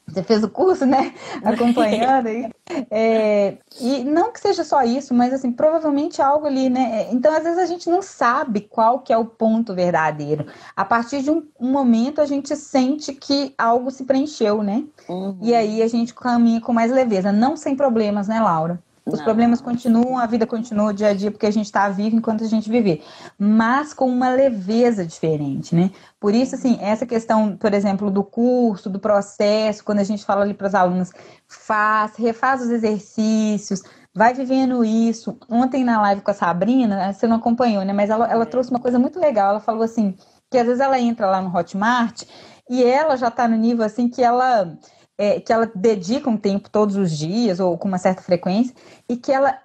[0.07, 1.13] você fez o curso, né?
[1.43, 2.49] Acompanhando aí.
[2.89, 7.07] É, e não que seja só isso, mas assim, provavelmente algo ali, né?
[7.11, 10.45] Então, às vezes, a gente não sabe qual que é o ponto verdadeiro.
[10.75, 14.83] A partir de um, um momento, a gente sente que algo se preencheu, né?
[15.07, 15.37] Uhum.
[15.41, 18.81] E aí a gente caminha com mais leveza, não sem problemas, né, Laura?
[19.05, 19.25] Os não.
[19.25, 22.43] problemas continuam, a vida continua o dia a dia porque a gente está vivo enquanto
[22.43, 23.03] a gente viver,
[23.37, 25.89] mas com uma leveza diferente, né?
[26.19, 30.43] Por isso, assim, essa questão, por exemplo, do curso, do processo, quando a gente fala
[30.43, 31.11] ali para os alunos,
[31.47, 33.81] faz, refaz os exercícios,
[34.13, 35.35] vai vivendo isso.
[35.49, 37.93] Ontem na live com a Sabrina, você não acompanhou, né?
[37.93, 39.49] Mas ela, ela trouxe uma coisa muito legal.
[39.49, 40.15] Ela falou assim,
[40.51, 42.23] que às vezes ela entra lá no Hotmart
[42.69, 44.77] e ela já está no nível assim que ela
[45.21, 48.75] é, que ela dedica um tempo todos os dias ou com uma certa frequência
[49.07, 49.55] e que ela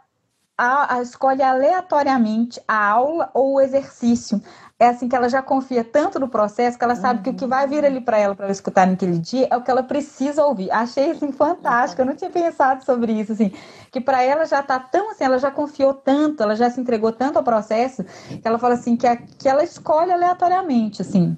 [0.58, 4.40] a, a escolhe aleatoriamente a aula ou o exercício
[4.78, 7.22] é assim que ela já confia tanto no processo que ela sabe uhum.
[7.22, 9.62] que o que vai vir ali para ela para ela escutar naquele dia é o
[9.62, 10.70] que ela precisa ouvir.
[10.70, 13.50] Achei assim fantástico, eu não tinha pensado sobre isso assim,
[13.90, 17.10] que para ela já tá tão assim, ela já confiou tanto, ela já se entregou
[17.10, 21.34] tanto ao processo, que ela fala assim que, a, que ela escolhe aleatoriamente assim.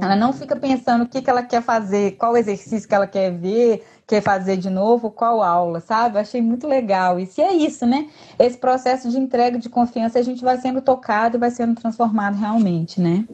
[0.00, 3.30] Ela não fica pensando o que, que ela quer fazer, qual exercício que ela quer
[3.30, 6.18] ver, quer fazer de novo, qual aula, sabe?
[6.18, 7.18] achei muito legal.
[7.18, 8.08] E é isso, né?
[8.38, 12.36] Esse processo de entrega de confiança, a gente vai sendo tocado e vai sendo transformado
[12.36, 13.24] realmente, né?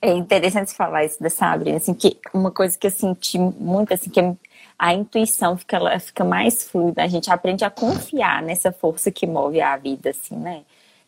[0.00, 3.94] É, é interessante falar isso da Sabrina, assim, que uma coisa que eu senti muito,
[3.94, 4.20] assim, que
[4.78, 9.60] a intuição fica, fica mais fluida, a gente aprende a confiar nessa força que move
[9.60, 10.62] a vida, assim, né?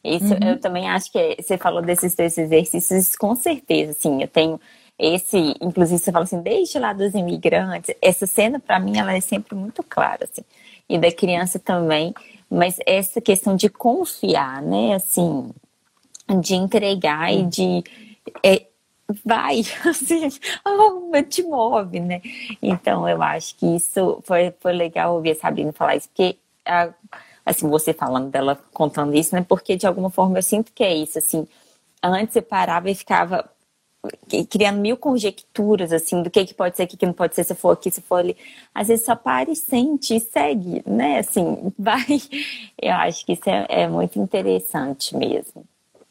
[0.05, 0.49] Isso uhum.
[0.51, 4.61] eu também acho que é, você falou desses dois exercícios, com certeza, assim, eu tenho
[4.99, 9.21] esse, inclusive você fala assim, desde lá dos imigrantes, essa cena para mim ela é
[9.21, 10.43] sempre muito clara, assim,
[10.89, 12.13] e da criança também,
[12.51, 15.51] mas essa questão de confiar, né, assim,
[16.41, 17.83] de entregar e de
[18.43, 18.67] é,
[19.25, 20.29] vai, assim,
[21.29, 22.21] te move, né?
[22.63, 26.91] Então eu acho que isso foi, foi legal ouvir a Sabrina falar isso, porque a,
[27.45, 29.45] assim, você falando dela contando isso, né?
[29.47, 31.47] Porque de alguma forma eu sinto que é isso, assim,
[32.03, 33.49] antes eu parava e ficava
[34.51, 37.45] criando mil conjecturas, assim, do que, que pode ser, o que, que não pode ser,
[37.45, 38.37] se for aqui, se for ali.
[38.75, 41.19] Às vezes só para e sente e segue, né?
[41.19, 42.21] Assim, vai.
[42.81, 45.65] Eu acho que isso é, é muito interessante mesmo.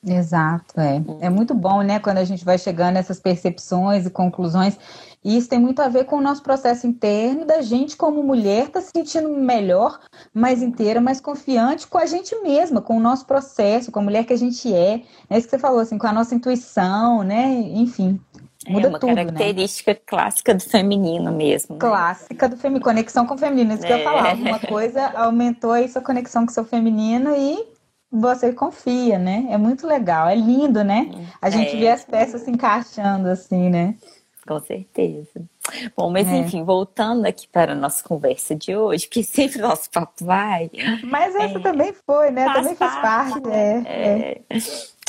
[0.05, 1.01] Exato, é.
[1.21, 4.77] É muito bom, né, quando a gente vai chegando nessas percepções e conclusões.
[5.23, 8.67] E isso tem muito a ver com o nosso processo interno da gente, como mulher,
[8.69, 9.99] tá se sentindo melhor,
[10.33, 14.25] mais inteira, mais confiante com a gente mesma, com o nosso processo, com a mulher
[14.25, 15.01] que a gente é.
[15.29, 17.53] É isso que você falou, assim, com a nossa intuição, né?
[17.73, 18.19] Enfim.
[18.67, 19.25] Muda é uma tudo, né?
[19.25, 19.99] característica né?
[20.05, 21.75] clássica do feminino mesmo.
[21.75, 21.79] Né?
[21.79, 23.73] Clássica do feminino, conexão com o feminino.
[23.73, 23.87] Isso é.
[23.87, 24.27] que eu ia falar.
[24.27, 24.31] É.
[24.31, 27.73] Alguma coisa aumentou aí sua conexão com o seu feminino e
[28.11, 29.47] você confia, né?
[29.49, 31.11] É muito legal, é lindo, né?
[31.41, 31.79] A gente é.
[31.79, 33.95] vê as peças se encaixando assim, né?
[34.45, 35.41] Com certeza.
[35.95, 36.37] Bom, mas é.
[36.37, 40.69] enfim, voltando aqui para a nossa conversa de hoje, que sempre o nosso papo vai.
[41.03, 42.45] Mas essa é, também foi, né?
[42.45, 43.33] Faz também faz parte.
[43.41, 43.83] parte né?
[43.85, 44.57] é, é.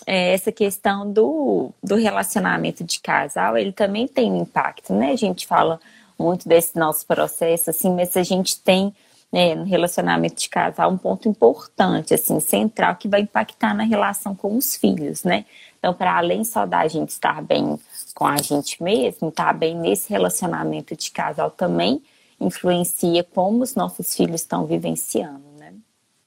[0.06, 5.10] é, essa questão do, do relacionamento de casal, ele também tem um impacto, né?
[5.10, 5.80] A gente fala
[6.16, 8.94] muito desse nosso processo, assim, mas a gente tem
[9.32, 14.32] né, no relacionamento de casal um ponto importante, assim, central, que vai impactar na relação
[14.32, 15.44] com os filhos, né?
[15.76, 17.76] Então, para além só da gente estar bem
[18.14, 22.02] com a gente mesmo, estar bem nesse relacionamento de casal também
[22.40, 25.72] influencia como os nossos filhos estão vivenciando, né?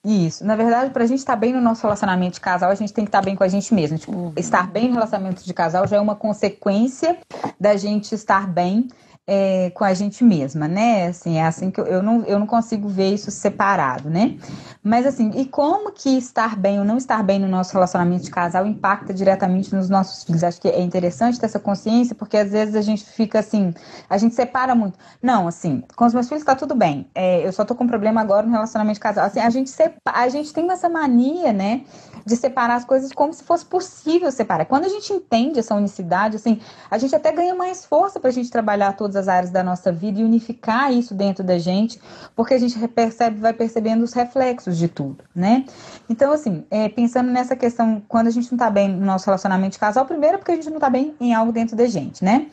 [0.03, 0.45] Isso.
[0.45, 3.03] Na verdade, para a gente estar bem no nosso relacionamento de casal, a gente tem
[3.03, 3.97] que estar bem com a gente mesmo.
[3.97, 4.33] Tipo, uhum.
[4.37, 7.17] estar bem no relacionamento de casal já é uma consequência
[7.59, 8.87] da gente estar bem
[9.29, 11.07] é, com a gente mesma, né?
[11.07, 14.37] Assim, é assim que eu, eu, não, eu não consigo ver isso separado, né?
[14.81, 18.31] Mas assim, e como que estar bem ou não estar bem no nosso relacionamento de
[18.31, 20.45] casal impacta diretamente nos nossos filhos?
[20.45, 23.73] Acho que é interessante ter essa consciência, porque às vezes a gente fica assim,
[24.09, 24.97] a gente separa muito.
[25.21, 27.09] Não, assim, com os meus filhos tá tudo bem.
[27.13, 29.25] É, eu só tô com problema agora no relacionamento de casal.
[29.25, 31.81] Assim, a gente separa, a gente tem essa mania, né?
[32.25, 34.65] De separar as coisas como se fosse possível separar.
[34.65, 38.49] Quando a gente entende essa unicidade, assim, a gente até ganha mais força pra gente
[38.49, 41.99] trabalhar todas as áreas da nossa vida e unificar isso dentro da gente,
[42.35, 45.65] porque a gente percebe, vai percebendo os reflexos de tudo, né?
[46.09, 49.73] Então, assim, é, pensando nessa questão, quando a gente não está bem no nosso relacionamento
[49.73, 52.47] de casal, primeiro porque a gente não está bem em algo dentro da gente, né?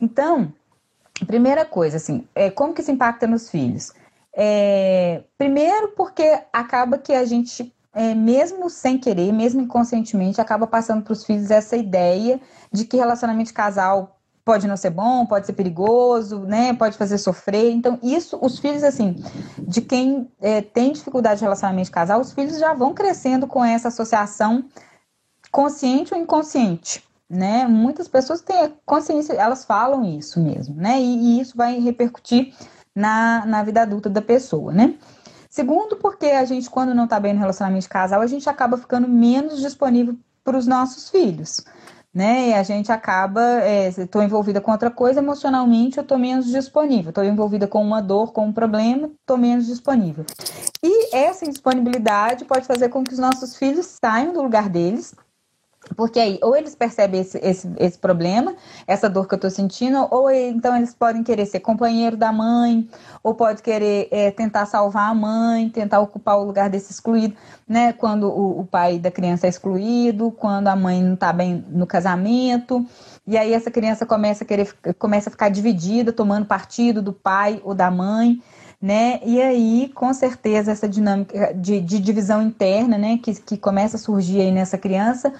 [0.00, 0.52] Então,
[1.26, 3.92] primeira coisa, assim, é, como que isso impacta nos filhos?
[4.34, 11.02] É, primeiro porque acaba que a gente é, mesmo sem querer, mesmo inconscientemente, acaba passando
[11.02, 12.40] para os filhos essa ideia
[12.72, 14.17] de que relacionamento de casal
[14.48, 16.72] pode não ser bom, pode ser perigoso, né?
[16.72, 17.70] Pode fazer sofrer.
[17.70, 19.14] Então, isso, os filhos, assim,
[19.58, 23.62] de quem é, tem dificuldade de relacionamento de casal, os filhos já vão crescendo com
[23.62, 24.64] essa associação
[25.52, 27.66] consciente ou inconsciente, né?
[27.66, 30.98] Muitas pessoas têm consciência, elas falam isso mesmo, né?
[30.98, 32.54] E, e isso vai repercutir
[32.96, 34.94] na, na vida adulta da pessoa, né?
[35.50, 38.78] Segundo, porque a gente, quando não está bem no relacionamento de casal, a gente acaba
[38.78, 41.62] ficando menos disponível para os nossos filhos,
[42.14, 42.48] né?
[42.48, 43.40] E a gente acaba,
[43.98, 47.10] estou é, envolvida com outra coisa, emocionalmente eu estou menos disponível.
[47.10, 50.24] Estou envolvida com uma dor, com um problema, estou menos disponível.
[50.82, 55.14] E essa indisponibilidade pode fazer com que os nossos filhos saiam do lugar deles
[55.96, 58.54] porque aí, ou eles percebem esse, esse, esse problema,
[58.86, 62.88] essa dor que eu estou sentindo, ou então eles podem querer ser companheiro da mãe,
[63.22, 67.34] ou pode querer é, tentar salvar a mãe, tentar ocupar o lugar desse excluído,
[67.66, 67.92] né?
[67.92, 71.86] Quando o, o pai da criança é excluído, quando a mãe não está bem no
[71.86, 72.84] casamento,
[73.26, 77.60] e aí essa criança começa a querer, começa a ficar dividida, tomando partido do pai
[77.64, 78.40] ou da mãe
[78.80, 79.20] né?
[79.24, 83.98] E aí, com certeza, essa dinâmica de, de divisão interna, né, que, que começa a
[83.98, 85.32] surgir aí nessa criança,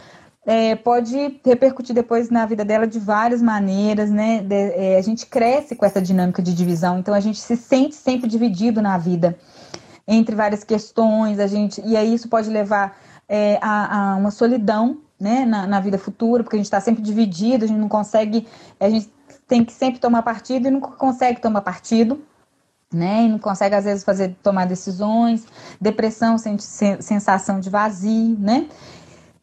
[0.49, 4.41] é, pode repercutir depois na vida dela de várias maneiras, né?
[4.41, 7.95] De, é, a gente cresce com essa dinâmica de divisão, então a gente se sente
[7.95, 9.39] sempre dividido na vida
[10.07, 12.97] entre várias questões, a gente e aí isso pode levar
[13.29, 15.45] é, a, a, uma solidão, né?
[15.45, 18.49] Na, na vida futura, porque a gente está sempre dividido, a gente não consegue,
[18.81, 19.13] a gente
[19.47, 22.23] tem que sempre tomar partido e não consegue tomar partido
[22.93, 23.25] né?
[23.25, 25.47] E não consegue às vezes fazer tomar decisões,
[25.81, 28.67] depressão, sensação de vazio, né?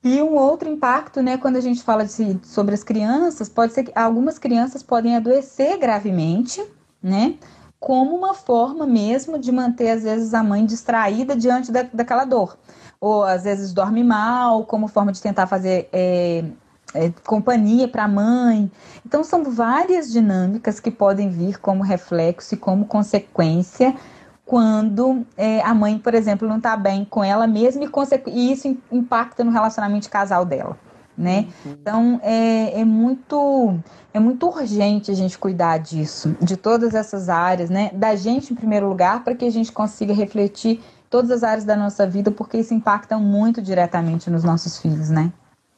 [0.05, 3.85] E um outro impacto, né, quando a gente fala de, sobre as crianças, pode ser
[3.85, 6.63] que algumas crianças podem adoecer gravemente,
[7.01, 7.33] né,
[7.79, 12.55] como uma forma mesmo de manter, às vezes, a mãe distraída diante da, daquela dor.
[13.01, 16.45] Ou, às vezes, dorme mal, como forma de tentar fazer é,
[16.93, 18.71] é, companhia para a mãe.
[19.03, 23.95] Então, são várias dinâmicas que podem vir como reflexo e como consequência
[24.45, 27.89] quando é, a mãe, por exemplo, não está bem com ela mesma e,
[28.29, 30.77] e, isso impacta no relacionamento de casal dela,
[31.17, 31.47] né?
[31.65, 31.71] Uhum.
[31.71, 33.79] Então é, é, muito
[34.13, 37.89] é muito urgente a gente cuidar disso, de todas essas áreas, né?
[37.93, 40.79] Da gente em primeiro lugar, para que a gente consiga refletir
[41.09, 45.31] todas as áreas da nossa vida, porque isso impacta muito diretamente nos nossos filhos, né?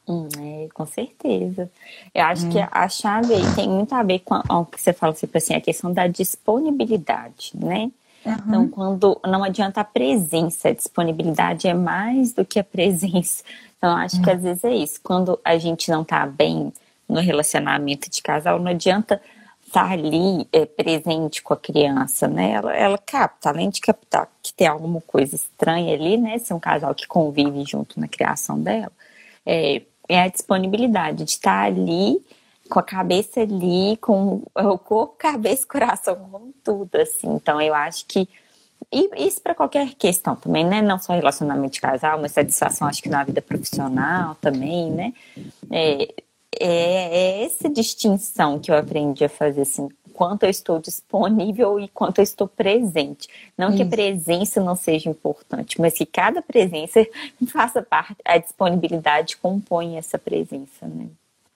[0.06, 1.70] Hum, é, com certeza.
[2.14, 2.50] Eu acho hum.
[2.50, 5.54] que a chave aí tem muito a ver com o que você fala, tipo assim,
[5.54, 7.90] a questão da disponibilidade, né?
[8.30, 8.42] Uhum.
[8.46, 13.42] Então, quando não adianta a presença, a disponibilidade é mais do que a presença.
[13.76, 14.22] Então, acho uhum.
[14.22, 15.00] que às vezes é isso.
[15.02, 16.72] Quando a gente não está bem
[17.08, 19.20] no relacionamento de casal, não adianta
[19.66, 22.52] estar tá ali é, presente com a criança, né?
[22.52, 26.38] Ela, ela capta, além de captar que tem alguma coisa estranha ali, né?
[26.38, 28.92] Se é um casal que convive junto na criação dela,
[29.46, 32.18] é, é a disponibilidade de estar tá ali
[32.68, 37.28] com a cabeça ali, com o corpo, cabeça, coração, com tudo, assim.
[37.34, 38.28] Então, eu acho que.
[38.92, 40.80] E isso para qualquer questão também, né?
[40.80, 45.12] Não só relacionamento de casal, mas satisfação, acho que na vida profissional também, né?
[45.70, 46.14] É,
[46.58, 51.86] é, é essa distinção que eu aprendi a fazer, assim, quanto eu estou disponível e
[51.86, 53.28] quanto eu estou presente.
[53.56, 53.76] Não Isso.
[53.76, 57.06] que a presença não seja importante, mas que cada presença
[57.46, 61.06] faça parte, a disponibilidade compõe essa presença, né?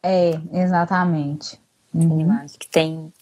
[0.02, 1.58] É, exatamente.
[1.94, 2.22] Uhum.
[2.22, 3.12] Eu acho que tem.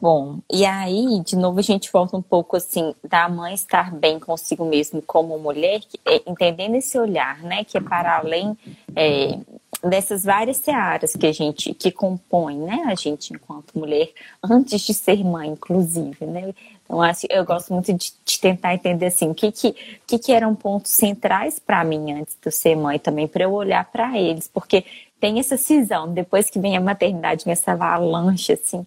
[0.00, 4.18] Bom, e aí, de novo, a gente volta um pouco assim, da mãe estar bem
[4.18, 8.56] consigo mesmo como mulher, é, entendendo esse olhar, né, que é para além
[8.96, 9.38] é,
[9.86, 14.10] dessas várias searas que a gente, que compõe, né, a gente enquanto mulher,
[14.42, 16.54] antes de ser mãe, inclusive, né.
[16.82, 19.74] Então, assim, eu gosto muito de, de tentar entender, assim, o que que,
[20.06, 23.52] que, que eram pontos centrais para mim antes de eu ser mãe também, para eu
[23.52, 24.82] olhar para eles, porque
[25.20, 28.86] tem essa cisão, depois que vem a maternidade, essa avalanche, assim,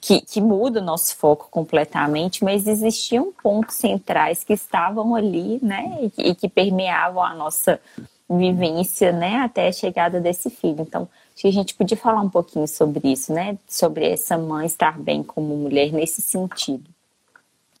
[0.00, 5.98] que, que muda o nosso foco completamente, mas existiam pontos centrais que estavam ali, né,
[6.02, 7.80] e que, e que permeavam a nossa
[8.28, 10.80] vivência, né, até a chegada desse filho.
[10.80, 14.66] Então, acho que a gente podia falar um pouquinho sobre isso, né, sobre essa mãe
[14.66, 16.90] estar bem como mulher nesse sentido.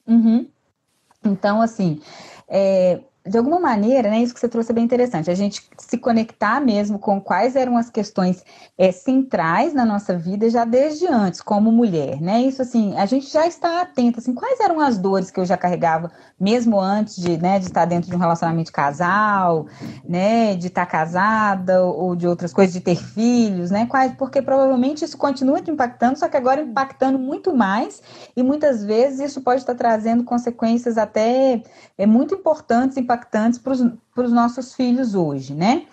[0.06, 0.46] Uhum.
[1.24, 2.00] Então, assim,
[2.48, 5.96] é, de alguma maneira, né, isso que você trouxe é bem interessante, a gente se
[5.96, 8.44] conectar mesmo com quais eram as questões
[8.76, 12.42] é, centrais na nossa vida já desde antes, como mulher, né?
[12.42, 15.56] Isso assim, a gente já está atenta, assim, quais eram as dores que eu já
[15.56, 19.66] carregava mesmo antes de, né, de estar dentro de um relacionamento de casal,
[20.04, 23.86] né, de estar casada ou de outras coisas, de ter filhos, né?
[23.86, 28.02] Quais, porque provavelmente isso continua te impactando, só que agora impactando muito mais
[28.36, 31.62] e muitas vezes isso pode estar trazendo consequências até
[31.96, 35.86] é muito importantes para os nossos filhos hoje, né?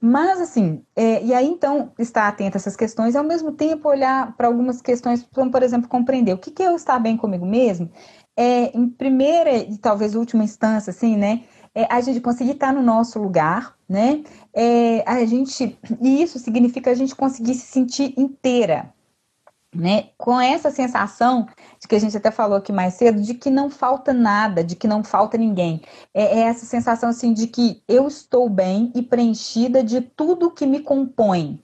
[0.00, 3.88] Mas, assim, é, e aí então estar atento a essas questões e ao mesmo tempo
[3.88, 7.16] olhar para algumas questões, como, por exemplo, compreender o que, que é eu estar bem
[7.16, 7.90] comigo mesmo,
[8.36, 11.44] é, em primeira e talvez última instância, assim, né?
[11.76, 14.24] é a gente conseguir estar no nosso lugar, né?
[14.54, 18.94] É, a gente, e isso significa a gente conseguir se sentir inteira,
[19.76, 20.08] né?
[20.16, 21.46] Com essa sensação
[21.80, 24.74] de que a gente até falou aqui mais cedo, de que não falta nada, de
[24.74, 25.82] que não falta ninguém.
[26.14, 30.66] É, é essa sensação assim de que eu estou bem e preenchida de tudo que
[30.66, 31.60] me compõe,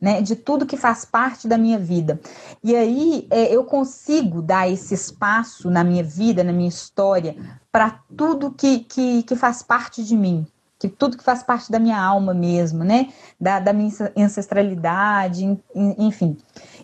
[0.00, 2.20] né, de tudo que faz parte da minha vida.
[2.62, 7.36] E aí é, eu consigo dar esse espaço na minha vida, na minha história,
[7.72, 10.46] para tudo que, que, que faz parte de mim,
[10.78, 13.08] que tudo que faz parte da minha alma mesmo, né,
[13.40, 16.36] da, da minha ancestralidade, enfim.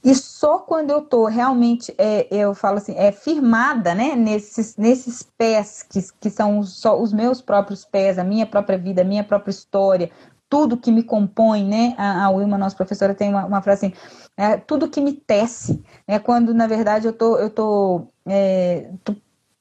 [0.02, 5.22] E só quando eu tô realmente, é, eu falo assim, é firmada, né, nesses, nesses
[5.36, 9.24] pés que, que são só os meus próprios pés, a minha própria vida, a minha
[9.24, 10.10] própria história,
[10.50, 11.94] tudo que me compõe, né?
[11.96, 13.94] A, a Wilma, nossa professora, tem uma, uma frase assim,
[14.36, 16.18] é, tudo que me tece, né?
[16.18, 19.14] Quando, na verdade, eu tô, eu tô, é, tô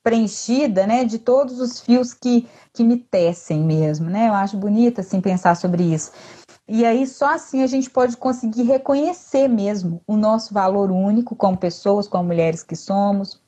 [0.04, 1.04] preenchida, né?
[1.04, 4.30] De todos os fios que, que me tecem mesmo, né?
[4.30, 6.12] Eu acho bonito, assim, pensar sobre isso.
[6.68, 11.58] E aí, só assim a gente pode conseguir reconhecer mesmo o nosso valor único como
[11.58, 13.41] pessoas, como mulheres que somos,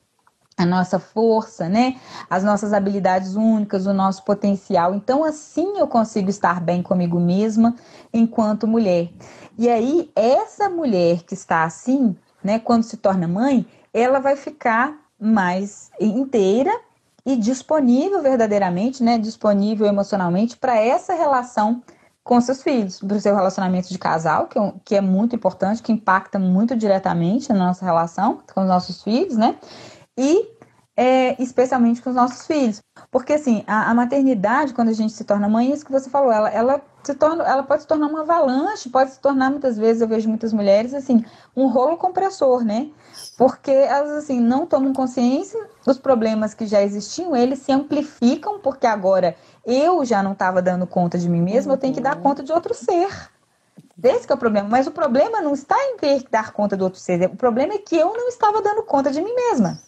[0.56, 1.96] a nossa força, né?
[2.28, 4.94] As nossas habilidades únicas, o nosso potencial.
[4.94, 7.74] Então, assim eu consigo estar bem comigo mesma
[8.12, 9.10] enquanto mulher.
[9.56, 15.01] E aí, essa mulher que está assim, né, quando se torna mãe, ela vai ficar
[15.22, 16.72] mais inteira
[17.24, 21.82] e disponível verdadeiramente, né, disponível emocionalmente para essa relação
[22.24, 25.82] com seus filhos, para o seu relacionamento de casal, que é, que é muito importante,
[25.82, 29.56] que impacta muito diretamente na nossa relação com os nossos filhos, né?
[30.16, 30.48] e
[30.96, 32.82] é, especialmente com os nossos filhos.
[33.10, 36.32] Porque assim, a, a, maternidade, quando a gente se torna mãe, isso que você falou,
[36.32, 40.02] ela, ela se torna, ela pode se tornar uma avalanche, pode se tornar muitas vezes,
[40.02, 41.24] eu vejo muitas mulheres assim,
[41.56, 42.90] um rolo compressor, né?
[43.36, 48.86] Porque elas assim não tomam consciência dos problemas que já existiam, eles se amplificam, porque
[48.86, 52.22] agora eu já não estava dando conta de mim mesma, eu tenho que dar uhum.
[52.22, 53.30] conta de outro ser.
[54.02, 54.68] Esse é o problema.
[54.68, 57.24] Mas o problema não está em ter que dar conta do outro ser.
[57.26, 59.78] O problema é que eu não estava dando conta de mim mesma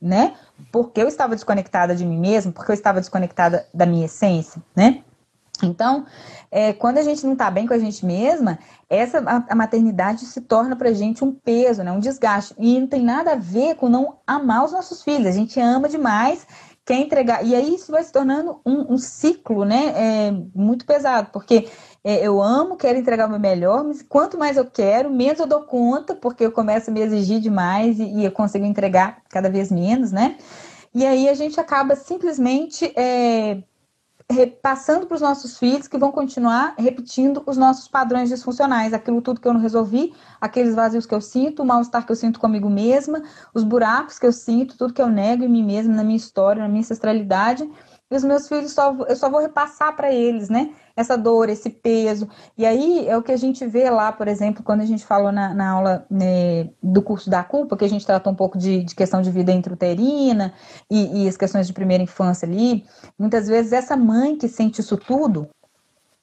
[0.00, 0.34] né?
[0.72, 5.04] Porque eu estava desconectada de mim mesma, porque eu estava desconectada da minha essência, né?
[5.66, 6.06] Então,
[6.50, 8.58] é, quando a gente não está bem com a gente mesma,
[8.88, 12.54] essa a, maternidade se torna para a gente um peso, né, um desgaste.
[12.58, 15.26] E não tem nada a ver com não amar os nossos filhos.
[15.26, 16.46] A gente ama demais,
[16.84, 17.44] quer entregar.
[17.44, 21.68] E aí isso vai se tornando um, um ciclo, né, é, muito pesado, porque
[22.02, 25.46] é, eu amo, quero entregar o meu melhor, mas quanto mais eu quero, menos eu
[25.46, 29.48] dou conta, porque eu começo a me exigir demais e, e eu consigo entregar cada
[29.48, 30.36] vez menos, né?
[30.92, 33.62] E aí a gente acaba simplesmente é,
[34.30, 39.40] repassando para os nossos filhos que vão continuar repetindo os nossos padrões disfuncionais, aquilo tudo
[39.40, 42.70] que eu não resolvi, aqueles vazios que eu sinto, o mal-estar que eu sinto comigo
[42.70, 43.22] mesma,
[43.52, 46.62] os buracos que eu sinto, tudo que eu nego em mim mesma, na minha história,
[46.62, 47.68] na minha ancestralidade.
[48.10, 50.74] E os meus filhos só, eu só vou repassar para eles, né?
[51.00, 52.28] essa dor, esse peso.
[52.56, 55.32] E aí é o que a gente vê lá, por exemplo, quando a gente falou
[55.32, 58.84] na, na aula né, do curso da culpa, que a gente tratou um pouco de,
[58.84, 60.52] de questão de vida intrauterina
[60.90, 62.84] e, e as questões de primeira infância ali.
[63.18, 65.48] Muitas vezes essa mãe que sente isso tudo,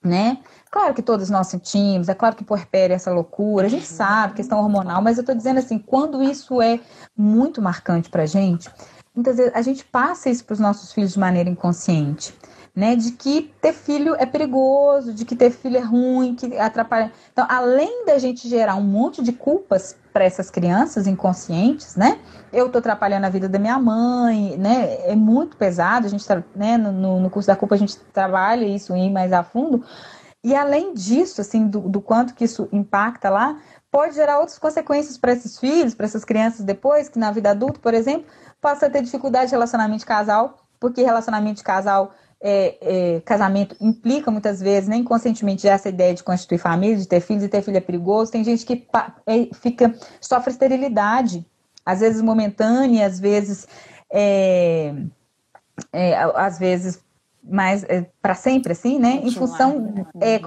[0.03, 0.37] né?
[0.71, 4.35] Claro que todos nós sentimos, é claro que puerpério é essa loucura, a gente sabe,
[4.35, 6.79] questão hormonal, mas eu tô dizendo assim, quando isso é
[7.15, 8.69] muito marcante pra gente,
[9.17, 12.33] muitas vezes a gente passa isso para os nossos filhos de maneira inconsciente
[12.77, 17.11] né, de que ter filho é perigoso, de que ter filho é ruim, que atrapalha.
[17.33, 22.19] Então, além da gente gerar um monte de culpas para essas crianças inconscientes, né?
[22.53, 25.09] Eu tô atrapalhando a vida da minha mãe, né?
[25.09, 26.05] É muito pesado.
[26.05, 26.23] A gente,
[26.55, 29.83] né, no, no curso da culpa a gente trabalha isso em mais a fundo.
[30.43, 33.59] E além disso, assim, do, do quanto que isso impacta lá,
[33.97, 37.79] pode gerar outras consequências para esses filhos, para essas crianças depois, que na vida adulta,
[37.79, 38.27] por exemplo,
[38.61, 44.29] possa ter dificuldade de relacionamento de casal, porque relacionamento de casal é, é, casamento implica
[44.29, 47.63] muitas vezes, nem né, inconscientemente, essa ideia de constituir família, de ter filhos, e ter
[47.63, 48.31] filho é perigoso.
[48.31, 48.87] Tem gente que
[49.25, 49.91] é, fica,
[50.21, 51.43] sofre esterilidade,
[51.83, 53.67] às vezes momentânea, às vezes,
[54.13, 54.93] é,
[55.91, 57.03] é, às vezes
[57.43, 59.21] mais é, para sempre, assim, né?
[59.23, 59.91] Em função,
[60.21, 60.37] é,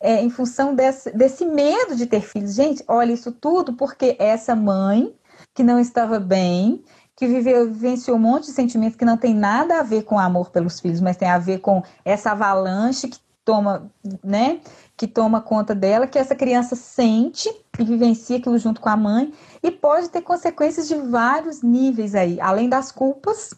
[0.00, 2.54] é, em função desse, desse medo de ter filhos.
[2.54, 5.14] Gente, olha isso tudo porque essa mãe
[5.54, 6.82] que não estava bem,
[7.16, 10.50] que viveu, vivenciou um monte de sentimentos que não tem nada a ver com amor
[10.50, 13.90] pelos filhos, mas tem a ver com essa avalanche que toma,
[14.22, 14.60] né,
[14.96, 19.32] que toma conta dela, que essa criança sente e vivencia aquilo junto com a mãe
[19.62, 23.54] e pode ter consequências de vários níveis aí, além das culpas,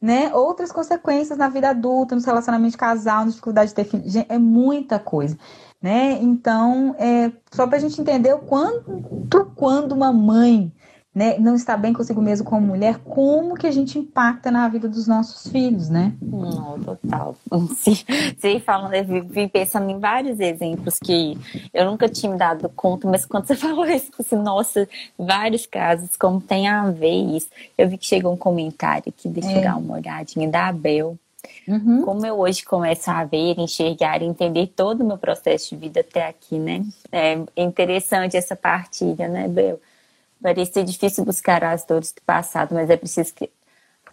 [0.00, 4.16] né, outras consequências na vida adulta, nos relacionamentos de casal, na dificuldade de ter filhos,
[4.16, 5.36] é muita coisa.
[5.80, 6.18] Né?
[6.20, 10.72] Então, é só para a gente entender o quanto quando uma mãe
[11.18, 14.88] né, não está bem consigo mesmo como mulher, como que a gente impacta na vida
[14.88, 16.12] dos nossos filhos, né?
[16.22, 17.34] Não, total.
[17.50, 21.36] Você falando, eu vim pensando em vários exemplos que
[21.74, 26.16] eu nunca tinha me dado conta, mas quando você falou isso, assim, nossa, vários casos,
[26.16, 27.48] como tem a ver isso.
[27.76, 29.62] Eu vi que chegou um comentário aqui, deixa eu é.
[29.62, 31.18] dar uma olhadinha, da Abel.
[31.66, 32.02] Uhum.
[32.02, 36.26] Como eu hoje começo a ver, enxergar, entender todo o meu processo de vida até
[36.26, 36.84] aqui, né?
[37.12, 39.80] É interessante essa partilha, né, Bel?
[40.42, 43.50] Parecia difícil buscar as dores do passado, mas é preciso que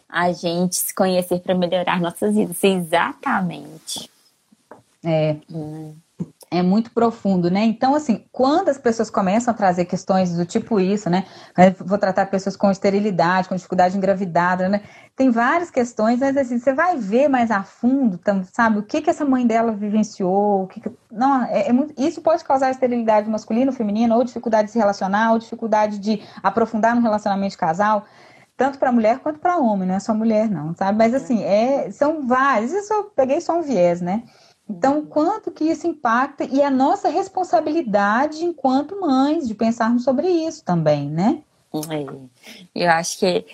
[0.10, 2.64] a gente se conhecer para melhorar nossas vidas.
[2.64, 4.10] Exatamente.
[5.04, 5.36] É.
[5.52, 5.96] Hum
[6.52, 7.64] é muito profundo, né?
[7.64, 11.26] Então, assim, quando as pessoas começam a trazer questões do tipo isso, né?
[11.86, 14.82] vou tratar pessoas com esterilidade, com dificuldade de engravidar, né?
[15.16, 18.20] Tem várias questões, mas assim, você vai ver mais a fundo,
[18.52, 18.80] sabe?
[18.80, 20.92] O que que essa mãe dela vivenciou, o que, que...
[21.12, 21.94] Não, é, é muito...
[21.98, 26.22] isso pode causar esterilidade masculina ou feminina, ou dificuldade de se relacionar, ou dificuldade de
[26.44, 28.06] aprofundar no relacionamento de casal
[28.58, 30.98] tanto para mulher quanto para homem, não é só mulher, não, sabe?
[30.98, 34.24] Mas assim, é, são vários, isso eu peguei só um viés, né?
[34.68, 40.64] Então, quanto que isso impacta e a nossa responsabilidade enquanto mães de pensarmos sobre isso
[40.64, 41.44] também, né?
[41.90, 42.84] É.
[42.84, 43.46] Eu acho que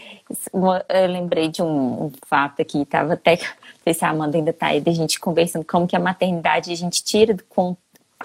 [0.43, 4.51] eu lembrei de um, um fato aqui, estava até, não sei se a Amanda ainda
[4.51, 7.43] está aí, da gente conversando como que a maternidade a gente tira do,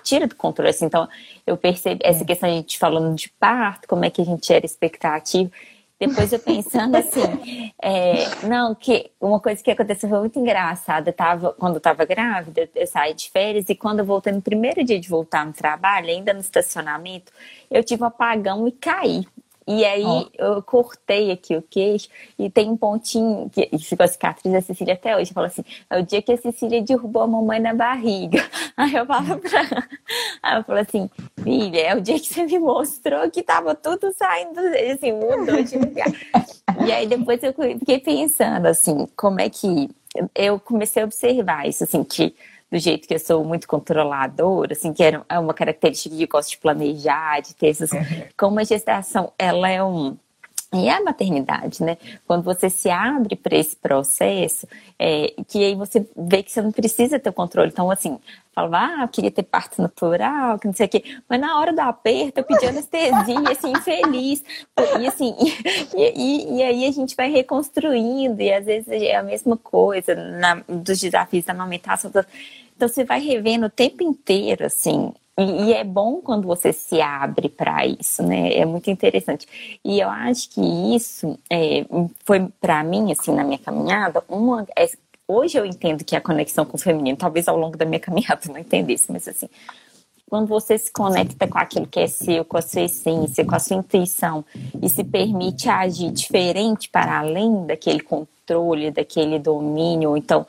[0.03, 0.70] tira do controle.
[0.70, 1.09] Assim, então,
[1.47, 2.26] eu percebi essa é.
[2.26, 5.51] questão, a gente falando de parto, como é que a gente era expectativa.
[5.99, 11.09] Depois eu pensando assim, é, não, que uma coisa que aconteceu foi muito engraçada.
[11.09, 14.42] Eu tava, quando eu tava grávida, eu saí de férias e quando eu voltei no
[14.42, 17.32] primeiro dia de voltar no trabalho, ainda no estacionamento,
[17.70, 19.24] eu tive um apagão e caí.
[19.66, 20.28] E aí oh.
[20.38, 22.08] eu cortei aqui o queixo
[22.38, 25.32] e tem um pontinho que ficou a cicatriz da Cecília até hoje.
[25.32, 28.38] Fala assim: é o dia que a Cecília derrubou a mamãe na barriga.
[28.76, 29.88] Aí eu falo pra
[30.42, 31.10] Aí eu falo assim,
[31.42, 34.60] filha, é o dia que você me mostrou que tava tudo saindo,
[34.92, 36.06] assim, mudou de lugar.
[36.86, 39.88] e aí depois eu fiquei pensando assim, como é que
[40.34, 42.34] eu comecei a observar isso, assim, que
[42.70, 46.28] do jeito que eu sou muito controladora, assim, que era é uma característica que eu
[46.28, 47.92] gosto de planejar, de ter essas.
[47.92, 48.24] Uhum.
[48.36, 50.16] Como a gestação, ela é um.
[50.74, 51.96] E a maternidade, né?
[52.26, 54.66] Quando você se abre para esse processo,
[54.98, 57.70] é, que aí você vê que você não precisa ter o controle.
[57.70, 58.18] Então, assim,
[58.52, 61.04] falava, ah, eu queria ter parto natural, que não sei o quê.
[61.28, 64.42] Mas na hora do aperto, eu pedi anestesia, assim, feliz.
[65.00, 65.36] E assim,
[65.94, 70.14] e, e, e, aí a gente vai reconstruindo, e às vezes é a mesma coisa
[70.14, 72.10] na, dos desafios da amamentação.
[72.76, 75.12] Então você vai revendo o tempo inteiro, assim.
[75.39, 78.55] E, e é bom quando você se abre para isso, né?
[78.55, 79.47] É muito interessante.
[79.84, 80.61] E eu acho que
[80.95, 81.84] isso é,
[82.24, 84.89] foi para mim, assim, na minha caminhada, uma é,
[85.28, 88.41] hoje eu entendo que a conexão com o feminino, talvez ao longo da minha caminhada
[88.47, 89.49] eu não entendesse, mas assim,
[90.28, 93.59] quando você se conecta com aquilo que é seu, com a sua essência, com a
[93.59, 94.45] sua intuição
[94.82, 100.47] e se permite agir diferente para além daquele controle, daquele domínio, então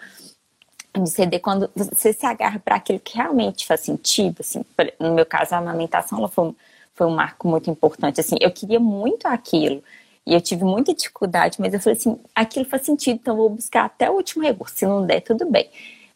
[1.03, 4.63] de ceder quando você se agarra para aquilo que realmente faz sentido, assim,
[4.99, 6.53] no meu caso a amamentação ela foi,
[6.93, 9.83] foi um marco muito importante, assim, eu queria muito aquilo
[10.25, 13.85] e eu tive muita dificuldade, mas eu falei assim, aquilo faz sentido, então vou buscar
[13.85, 15.69] até o último recurso, se não der, tudo bem.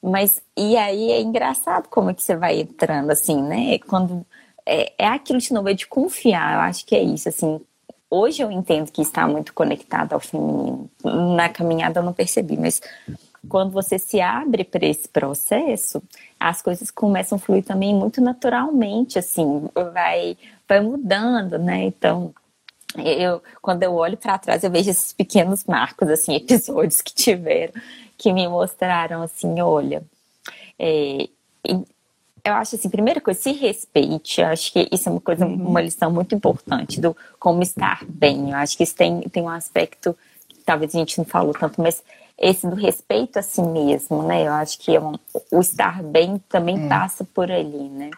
[0.04, 4.26] Mas, e aí é engraçado como é que você vai entrando, assim, né, quando
[4.66, 7.62] é, é aquilo de novo, é de confiar, eu acho que é isso, assim,
[8.10, 12.82] hoje eu entendo que está muito conectado ao feminino, na caminhada eu não percebi, mas
[13.50, 16.02] quando você se abre para esse processo,
[16.39, 20.38] as coisas começam a fluir também muito naturalmente, assim, vai,
[20.68, 21.86] vai mudando, né?
[21.86, 22.34] Então,
[22.98, 27.74] eu, quando eu olho para trás, eu vejo esses pequenos marcos, assim, episódios que tiveram,
[28.18, 30.04] que me mostraram, assim, olha,
[30.78, 31.28] é,
[32.44, 34.42] eu acho assim, primeira coisa, se respeite.
[34.42, 35.68] Eu acho que isso é uma coisa, uhum.
[35.68, 38.52] uma lição muito importante do como estar bem.
[38.52, 40.18] Eu acho que isso tem, tem um aspecto
[40.48, 42.04] que talvez a gente não falou tanto, mas
[42.42, 44.48] esse do respeito a si mesmo, né?
[44.48, 45.14] Eu acho que é um,
[45.52, 46.89] o estar bem também é.
[46.89, 48.10] passa por ali, né?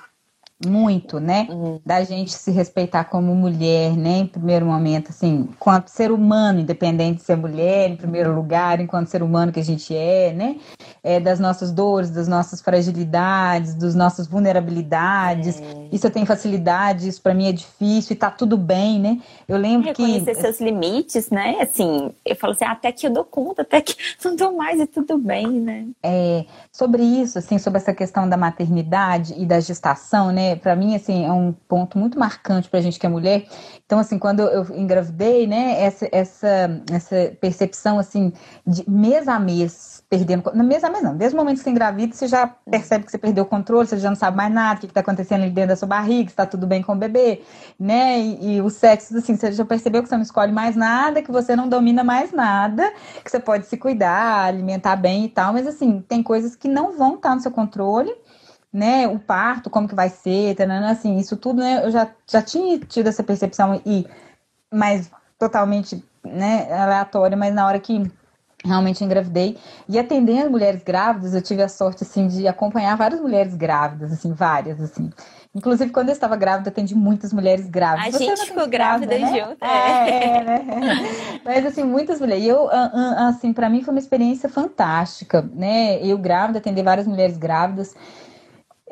[0.65, 1.47] Muito, né?
[1.49, 1.79] Uhum.
[1.85, 4.19] Da gente se respeitar como mulher, né?
[4.19, 9.07] Em primeiro momento, assim, enquanto ser humano, independente de ser mulher, em primeiro lugar, enquanto
[9.07, 10.57] ser humano que a gente é, né?
[11.03, 15.61] É, das nossas dores, das nossas fragilidades, das nossas vulnerabilidades.
[15.61, 15.87] É.
[15.91, 19.19] Isso eu tenho facilidade, isso para mim é difícil e tá tudo bem, né?
[19.47, 20.19] Eu lembro Reconhecer que.
[20.19, 21.57] Reconhecer seus limites, né?
[21.61, 24.79] Assim, eu falo assim, ah, até que eu dou conta, até que não dou mais
[24.79, 25.87] e tudo bem, né?
[26.01, 30.52] É, sobre isso, assim, sobre essa questão da maternidade e da gestação, né?
[30.55, 33.45] Para mim, assim, é um ponto muito marcante para a gente que é mulher.
[33.85, 35.81] Então, assim, quando eu engravidei, né?
[35.83, 38.33] Essa, essa, essa percepção, assim,
[38.65, 40.51] de mês a mês, perdendo.
[40.53, 41.15] No mês a mês, não.
[41.15, 43.97] Desde o momento que você engravida, você já percebe que você perdeu o controle, você
[43.97, 46.33] já não sabe mais nada, o que está acontecendo ali dentro da sua barriga, se
[46.33, 47.41] está tudo bem com o bebê,
[47.79, 48.19] né?
[48.19, 51.31] E, e o sexo, assim, você já percebeu que você não escolhe mais nada, que
[51.31, 52.91] você não domina mais nada,
[53.23, 56.97] que você pode se cuidar, alimentar bem e tal, mas, assim, tem coisas que não
[56.97, 58.13] vão estar no seu controle
[58.73, 60.55] né, o parto, como que vai ser,
[60.89, 64.07] assim, isso tudo, né, eu já, já tinha tido essa percepção e,
[64.73, 68.11] mas totalmente, né, aleatória, mas na hora que
[68.65, 69.57] realmente engravidei
[69.87, 74.33] e atendendo mulheres grávidas, eu tive a sorte, assim, de acompanhar várias mulheres grávidas, assim,
[74.33, 75.11] várias, assim,
[75.55, 78.15] Inclusive, quando eu estava grávida, atendi muitas mulheres grávidas.
[78.15, 79.45] A Você gente ficou grávida, grávida né?
[79.45, 79.63] junto.
[79.63, 80.65] É, é, né?
[81.45, 82.43] Mas, assim, muitas mulheres.
[82.43, 86.03] E eu, assim, para mim foi uma experiência fantástica, né?
[86.03, 87.93] Eu grávida, atender várias mulheres grávidas.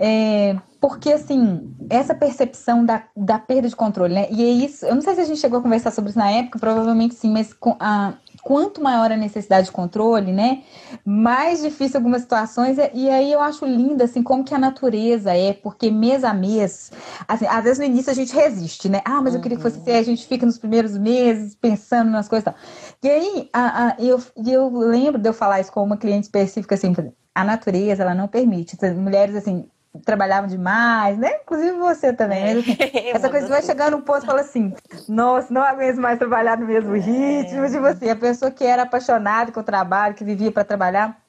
[0.04, 4.28] É, porque, assim, essa percepção da, da perda de controle, né?
[4.32, 6.32] E é isso, eu não sei se a gente chegou a conversar sobre isso na
[6.32, 10.64] época, provavelmente sim, mas com a, quanto maior a necessidade de controle, né?
[11.06, 12.78] Mais difícil algumas situações.
[12.96, 16.92] E aí eu acho lindo, assim, como que a natureza é, porque mês a mês,
[17.28, 19.02] assim, às vezes no início a gente resiste, né?
[19.06, 22.28] Ah, mas eu queria que fosse assim, a gente fica nos primeiros meses pensando nas
[22.28, 22.56] coisas e tal.
[23.04, 26.74] E aí a, a, eu, eu lembro de eu falar isso com uma cliente específica,
[26.74, 26.92] assim,
[27.36, 28.76] a natureza, ela não permite.
[28.96, 29.70] Mulheres, assim,
[30.06, 31.42] trabalhavam demais, né?
[31.44, 32.60] Inclusive você também.
[32.60, 32.78] Assim,
[33.14, 34.74] essa coisa vai chegar num ponto e fala assim:
[35.08, 37.68] nossa, não aguento mais trabalhar no mesmo ritmo.
[37.70, 41.22] Tipo assim, a pessoa que era apaixonada com o trabalho, que vivia para trabalhar,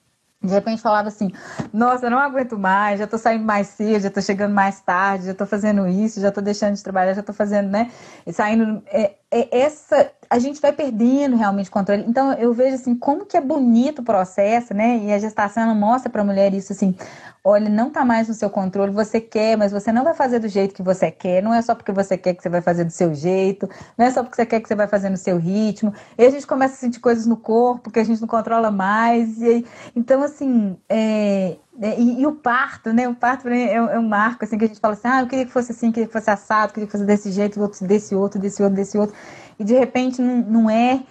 [0.42, 1.30] de repente falava assim:
[1.72, 5.26] Nossa, eu não aguento mais, já tô saindo mais cedo, já tô chegando mais tarde,
[5.26, 7.90] já tô fazendo isso, já tô deixando de trabalhar, já tô fazendo, né?
[8.26, 8.82] E saindo.
[8.86, 10.10] É, é, essa.
[10.28, 12.04] A gente vai perdendo realmente o controle.
[12.08, 14.98] Então eu vejo assim, como que é bonito o processo, né?
[14.98, 16.96] E a gestação mostra pra mulher isso assim:
[17.44, 20.48] olha, não está mais no seu controle, você quer, mas você não vai fazer do
[20.48, 22.92] jeito que você quer, não é só porque você quer que você vai fazer do
[22.92, 23.68] seu jeito,
[23.98, 25.92] não é só porque você quer que você vai fazer no seu ritmo.
[26.16, 29.40] E a gente começa a sentir coisas no corpo que a gente não controla mais.
[29.42, 29.66] E,
[29.96, 33.08] então, assim, é, é, e, e, o parto, né?
[33.08, 35.44] O parto é, é, um marco, assim, que a gente fala assim, ah, eu queria
[35.44, 38.62] que fosse assim, queria que fosse assado, queria que fosse desse jeito, desse outro, desse
[38.62, 39.16] outro, desse outro.
[39.58, 41.02] E de repente não, não é,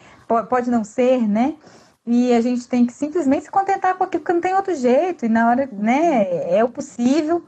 [0.49, 1.55] pode não ser, né?
[2.05, 5.25] E a gente tem que simplesmente se contentar com aquilo, porque não tem outro jeito.
[5.25, 7.43] E na hora, né, é o possível.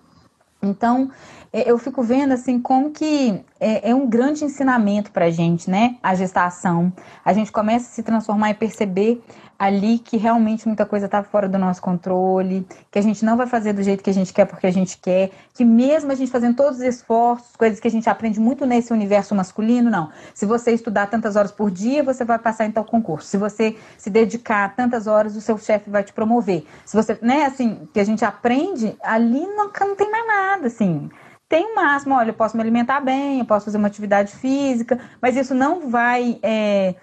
[0.61, 1.11] Então,
[1.53, 5.97] eu fico vendo assim como que é, é um grande ensinamento para a gente, né?
[6.01, 6.91] A gestação.
[7.23, 9.23] A gente começa a se transformar e perceber
[9.57, 13.45] ali que realmente muita coisa está fora do nosso controle, que a gente não vai
[13.45, 16.31] fazer do jeito que a gente quer porque a gente quer, que mesmo a gente
[16.31, 20.09] fazendo todos os esforços, coisas que a gente aprende muito nesse universo masculino, não.
[20.33, 23.27] Se você estudar tantas horas por dia, você vai passar em tal concurso.
[23.27, 26.65] Se você se dedicar tantas horas, o seu chefe vai te promover.
[26.83, 31.09] Se você, né, assim, que a gente aprende, ali não, não tem mais nada, assim
[31.53, 34.99] tem o máximo, olha, eu posso me alimentar bem, eu posso fazer uma atividade física,
[35.21, 36.95] mas isso não vai é,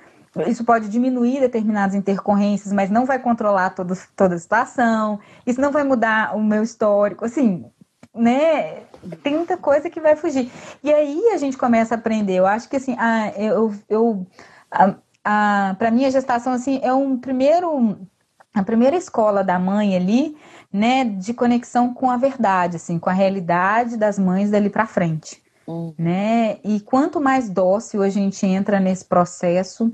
[0.48, 5.20] isso pode diminuir determinadas intercorrências, mas não vai controlar todo, toda a situação.
[5.46, 7.24] Isso não vai mudar o meu histórico.
[7.24, 7.64] Assim,
[8.12, 8.80] né?
[9.22, 10.50] Tem muita coisa que vai fugir.
[10.82, 12.34] E aí a gente começa a aprender.
[12.34, 14.26] Eu acho que assim, a, eu, eu
[14.68, 18.00] a, a para mim a gestação assim é um primeiro
[18.52, 20.36] a primeira escola da mãe ali,
[20.72, 25.40] né, de conexão com a verdade, assim, com a realidade das mães dali para frente,
[25.66, 25.92] hum.
[25.96, 26.58] né?
[26.64, 29.92] E quanto mais dócil a gente entra nesse processo,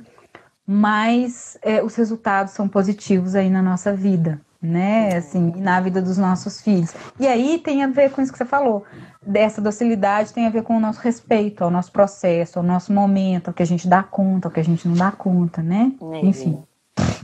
[0.66, 5.16] mas é, os resultados são positivos aí na nossa vida, né?
[5.16, 6.94] Assim, e na vida dos nossos filhos.
[7.20, 8.84] E aí tem a ver com isso que você falou.
[9.24, 13.48] Dessa docilidade tem a ver com o nosso respeito ao nosso processo, ao nosso momento,
[13.48, 15.92] ao que a gente dá conta, ao que a gente não dá conta, né?
[16.12, 16.62] É, Enfim.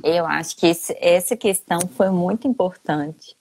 [0.03, 3.37] Eu acho que esse, essa questão foi muito importante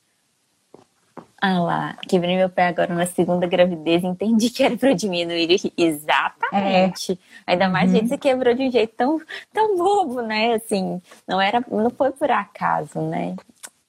[1.41, 5.59] ah lá, quebrei meu pé agora na segunda gravidez, entendi que era para diminuir.
[5.75, 7.13] Exatamente.
[7.47, 7.51] É.
[7.51, 7.97] Ainda mais uhum.
[7.97, 9.19] gente você quebrou de um jeito tão,
[9.51, 10.53] tão bobo, né?
[10.53, 13.35] Assim, não era, não foi por acaso, né?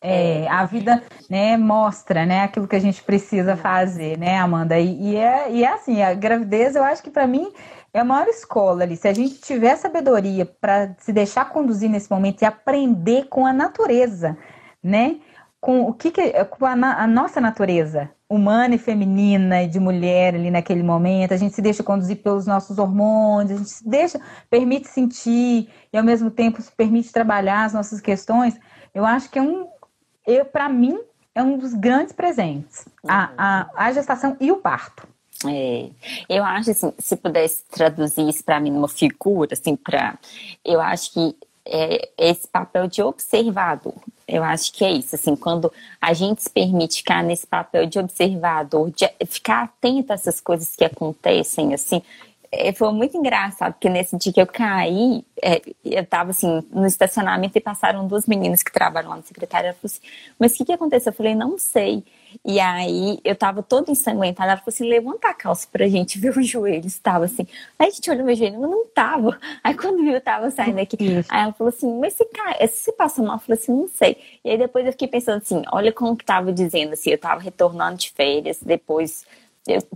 [0.00, 1.00] É, a vida
[1.30, 4.76] né, mostra né, aquilo que a gente precisa fazer, né, Amanda?
[4.80, 7.52] E, e, é, e é assim, a gravidez eu acho que para mim
[7.92, 8.96] é a maior escola ali.
[8.96, 13.52] Se a gente tiver sabedoria para se deixar conduzir nesse momento e aprender com a
[13.52, 14.36] natureza,
[14.82, 15.20] né?
[15.62, 20.34] com o que, que com a, a, nossa natureza humana e feminina e de mulher
[20.34, 24.20] ali naquele momento, a gente se deixa conduzir pelos nossos hormônios, a gente se deixa,
[24.50, 28.58] permite sentir e ao mesmo tempo se permite trabalhar as nossas questões,
[28.92, 29.68] eu acho que é um,
[30.52, 30.98] para mim,
[31.32, 35.06] é um dos grandes presentes, a, a, a gestação e o parto.
[35.48, 35.88] É,
[36.28, 40.18] eu acho assim, se pudesse traduzir isso para mim numa figura, assim, para,
[40.64, 43.94] eu acho que é esse papel de observador.
[44.26, 47.98] Eu acho que é isso, assim, quando a gente se permite ficar nesse papel de
[47.98, 52.02] observador, de ficar atento a essas coisas que acontecem, assim,
[52.50, 56.86] é, foi muito engraçado, porque nesse dia que eu caí, é, eu estava assim, no
[56.86, 59.68] estacionamento e passaram duas meninas que trabalham lá no secretário.
[59.68, 60.00] Ela falou assim,
[60.38, 61.10] mas o que, que aconteceu?
[61.10, 62.04] Eu falei, não sei.
[62.44, 64.52] E aí eu tava toda ensanguentada.
[64.52, 66.98] Ela falou assim: levanta a calça pra gente ver os joelhos.
[66.98, 67.46] Tava assim.
[67.78, 69.38] Aí a gente olhou meu joelho, mas não tava.
[69.62, 70.96] Aí quando viu, eu tava saindo aqui.
[71.28, 73.36] Aí ela falou assim: mas se, cai, se passou mal?
[73.36, 74.16] Eu falei assim: não sei.
[74.44, 77.40] E aí depois eu fiquei pensando assim: olha como que tava dizendo assim, eu tava
[77.40, 79.24] retornando de férias, depois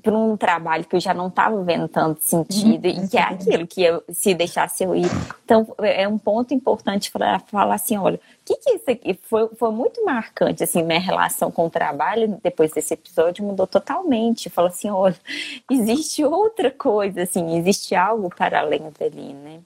[0.00, 3.22] para um trabalho que eu já não estava vendo tanto sentido uhum, e que é
[3.22, 5.10] aquilo que eu, se deixasse eu ir.
[5.44, 9.48] Então, é um ponto importante para falar assim, olha, o que, que isso aqui foi,
[9.56, 14.48] foi muito marcante, assim, minha relação com o trabalho depois desse episódio mudou totalmente.
[14.48, 15.16] Fala assim, olha,
[15.68, 19.58] existe outra coisa, assim, existe algo para além dali, né?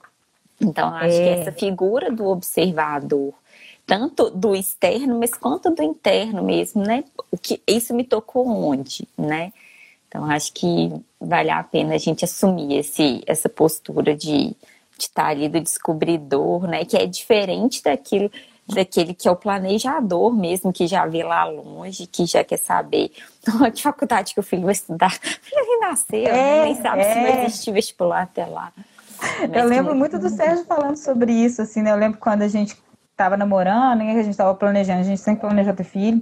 [0.59, 1.23] Então, acho é.
[1.23, 3.33] que essa figura do observador,
[3.85, 7.03] tanto do externo, mas quanto do interno mesmo, né?
[7.31, 9.51] O que isso me tocou onde, né?
[10.11, 10.91] Então, acho que
[11.21, 14.53] vale a pena a gente assumir esse, essa postura de,
[14.99, 16.83] estar ali do descobridor, né?
[16.83, 18.29] Que é diferente daquilo,
[18.67, 23.11] daquele que é o planejador mesmo, que já vê lá longe, que já quer saber
[23.73, 25.17] que faculdade que o filho vai estudar.
[25.49, 26.63] Ele nasceu, é, né?
[26.65, 27.13] nem sabe é.
[27.13, 28.71] se vai existir vestibular até lá.
[29.39, 31.91] Mas eu lembro muito do Sérgio falando sobre isso, assim, né?
[31.91, 32.75] Eu lembro quando a gente
[33.11, 36.21] estava namorando, né, que a gente estava planejando, a gente sempre planejou ter filho.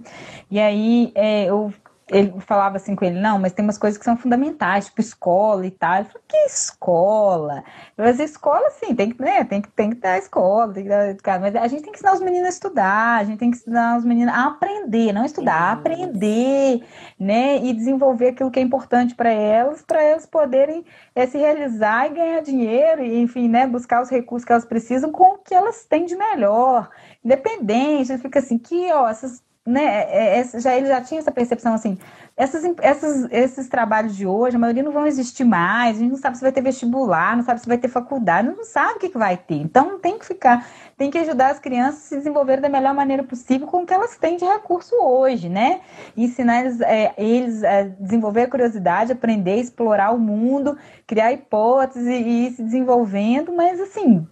[0.52, 1.74] E aí é, eu
[2.12, 5.66] ele falava assim com ele, não, mas tem umas coisas que são fundamentais, tipo escola
[5.66, 5.96] e tal.
[5.96, 7.64] Ele falou, que escola?
[7.98, 10.90] Mas escola, sim, tem que, né, tem que, tem que dar escola, tem que
[11.24, 13.58] dar, mas a gente tem que ensinar os meninos a estudar, a gente tem que
[13.58, 16.84] ensinar os meninos a aprender, não estudar, a aprender,
[17.20, 20.84] né, e desenvolver aquilo que é importante para elas, para elas poderem
[21.14, 25.12] é, se realizar e ganhar dinheiro, e, enfim, né, buscar os recursos que elas precisam
[25.12, 26.90] com o que elas têm de melhor.
[27.24, 31.76] Independente, fica assim, que, ó, essas né, é, é, já ele já tinha essa percepção
[31.76, 31.98] assim,
[32.36, 36.18] essas, essas, esses trabalhos de hoje, a maioria não vão existir mais, a gente não
[36.18, 39.10] sabe se vai ter vestibular, não sabe se vai ter faculdade, não sabe o que,
[39.10, 39.56] que vai ter.
[39.56, 40.66] Então tem que ficar,
[40.98, 43.94] tem que ajudar as crianças a se desenvolverem da melhor maneira possível com o que
[43.94, 45.82] elas têm de recurso hoje, né?
[46.18, 52.08] E ensinar eles, é, eles a desenvolver a curiosidade, aprender, explorar o mundo, criar hipóteses
[52.08, 54.26] e, e ir se desenvolvendo, mas assim,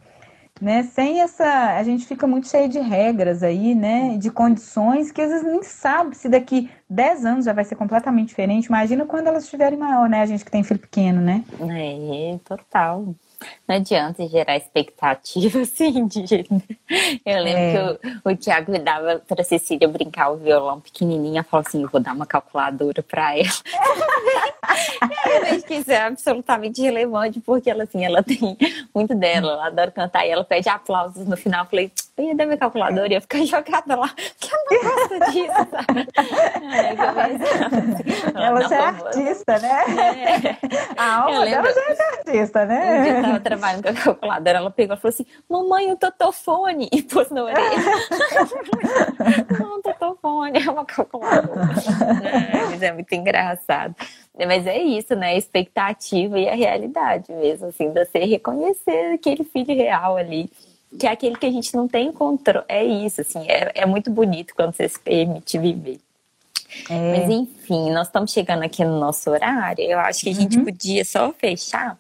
[0.61, 0.83] né?
[0.83, 4.17] Sem essa, a gente fica muito cheio de regras aí, né?
[4.17, 8.29] De condições que às vezes nem sabe se daqui 10 anos já vai ser completamente
[8.29, 8.65] diferente.
[8.65, 10.21] Imagina quando elas estiverem maior, né?
[10.21, 11.43] A gente que tem filho pequeno, né?
[11.59, 13.15] É, total.
[13.67, 16.49] Não adianta gerar expectativa assim de jeito.
[17.25, 17.73] Eu lembro é.
[17.73, 21.89] que o, o Tiago me dava para Cecília brincar o violão pequenininha, falou assim: eu
[21.89, 23.47] vou dar uma calculadora para ela.
[25.31, 28.57] eu vejo que isso é absolutamente relevante, porque ela assim, ela tem
[28.93, 31.65] muito dela, ela adora cantar e ela pede aplausos no final.
[31.65, 34.89] Eu falei, eu ia dar minha calculadora e ia ficar jogada lá, porque ela não
[34.89, 36.07] gosta disso, sabe?
[38.33, 39.83] ela, ela já é artista, né?
[40.43, 40.57] É.
[40.97, 43.21] A alma dela já é artista, né?
[43.27, 46.89] Tava trabalhando com a calculadora, ela pegou e falou assim: Mamãe, o totofone!
[46.91, 47.59] E pôs na orelha.
[49.59, 51.69] Não, totofone, é uma calculadora.
[52.53, 53.95] é, mas é muito engraçado.
[54.37, 55.29] Mas é isso, né?
[55.29, 60.49] A expectativa e a realidade mesmo, assim, de você reconhecer aquele filho real ali.
[60.97, 62.65] Que é aquele que a gente não tem controle.
[62.67, 65.99] É isso, assim, é, é muito bonito quando você se permite viver.
[66.89, 67.17] É.
[67.17, 69.83] Mas enfim, nós estamos chegando aqui no nosso horário.
[69.83, 70.65] Eu acho que a gente uhum.
[70.65, 71.97] podia só fechar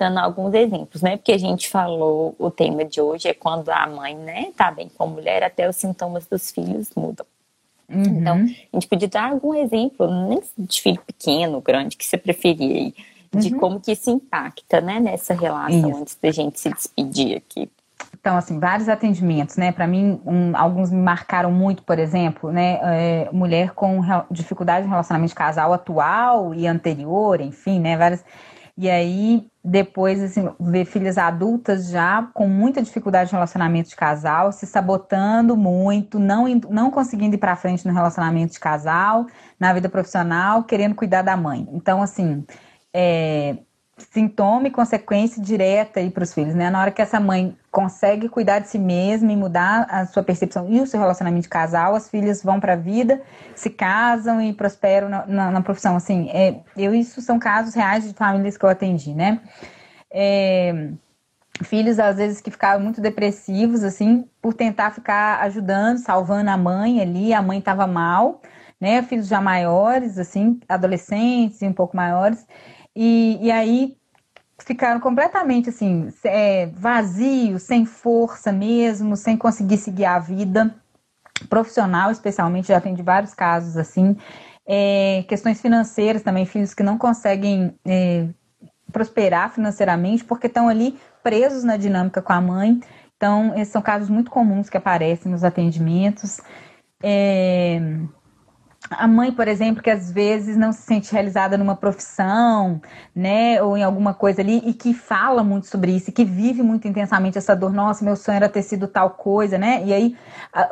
[0.00, 1.18] dando alguns exemplos, né?
[1.18, 4.88] Porque a gente falou, o tema de hoje é quando a mãe, né, tá bem
[4.88, 7.26] com a mulher, até os sintomas dos filhos mudam.
[7.86, 8.02] Uhum.
[8.02, 12.92] Então, a gente podia dar algum exemplo, nem de filho pequeno, grande, que você preferia,
[13.30, 13.60] de uhum.
[13.60, 16.00] como que isso impacta, né, nessa relação, isso.
[16.00, 17.70] antes da gente se despedir aqui.
[18.18, 19.72] Então, assim, vários atendimentos, né?
[19.72, 22.78] Para mim, um, alguns me marcaram muito, por exemplo, né?
[22.82, 27.96] É, mulher com dificuldade no relacionamento de casal atual e anterior, enfim, né?
[27.96, 28.24] Várias
[28.80, 34.52] e aí, depois, assim, ver filhas adultas já com muita dificuldade de relacionamento de casal,
[34.52, 39.26] se sabotando muito, não, não conseguindo ir para frente no relacionamento de casal,
[39.58, 41.68] na vida profissional, querendo cuidar da mãe.
[41.74, 42.42] Então, assim,
[42.90, 43.58] é,
[44.02, 46.70] sintoma e consequência direta para os filhos, né?
[46.70, 50.66] Na hora que essa mãe consegue cuidar de si mesma e mudar a sua percepção
[50.68, 53.20] e o seu relacionamento de casal, as filhas vão para a vida,
[53.54, 55.96] se casam e prosperam na, na, na profissão.
[55.96, 59.40] Assim, é, eu isso são casos reais de famílias que eu atendi, né?
[60.12, 60.90] É,
[61.64, 67.00] filhos às vezes que ficavam muito depressivos, assim, por tentar ficar ajudando, salvando a mãe
[67.00, 68.40] ali, a mãe estava mal,
[68.80, 69.02] né?
[69.02, 72.46] Filhos já maiores, assim, adolescentes e um pouco maiores.
[73.02, 73.96] E, e aí
[74.58, 80.74] ficaram completamente assim, é, vazios, sem força mesmo, sem conseguir seguir a vida
[81.48, 84.18] profissional, especialmente, já tem de vários casos assim.
[84.68, 88.28] É, questões financeiras também, filhos que não conseguem é,
[88.92, 92.80] prosperar financeiramente porque estão ali presos na dinâmica com a mãe.
[93.16, 96.38] Então, esses são casos muito comuns que aparecem nos atendimentos.
[97.02, 97.80] É,
[98.90, 102.82] a mãe, por exemplo, que às vezes não se sente realizada numa profissão,
[103.14, 106.60] né, ou em alguma coisa ali, e que fala muito sobre isso, e que vive
[106.60, 110.16] muito intensamente essa dor, nossa, meu sonho era ter sido tal coisa, né, e aí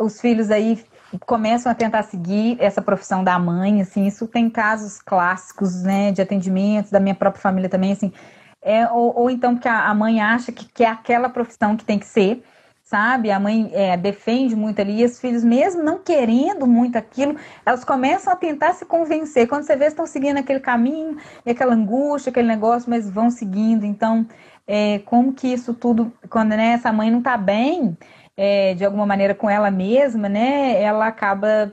[0.01, 0.85] os filhos aí
[1.27, 6.21] começam a tentar seguir essa profissão da mãe, assim, isso tem casos clássicos, né, de
[6.21, 8.13] atendimentos, da minha própria família também, assim,
[8.61, 11.99] é, ou, ou então que a, mãe acha que, que é aquela profissão que tem
[11.99, 12.43] que ser,
[12.89, 13.31] sabe?
[13.31, 17.85] A mãe é, defende muito ali, e os filhos, mesmo não querendo muito aquilo, elas
[17.85, 19.47] começam a tentar se convencer.
[19.47, 23.85] Quando você vê, estão seguindo aquele caminho, e aquela angústia, aquele negócio, mas vão seguindo.
[23.85, 24.27] Então,
[24.67, 27.95] é, como que isso tudo, quando né, essa mãe não está bem,
[28.35, 30.81] é, de alguma maneira com ela mesma, né?
[30.83, 31.71] Ela acaba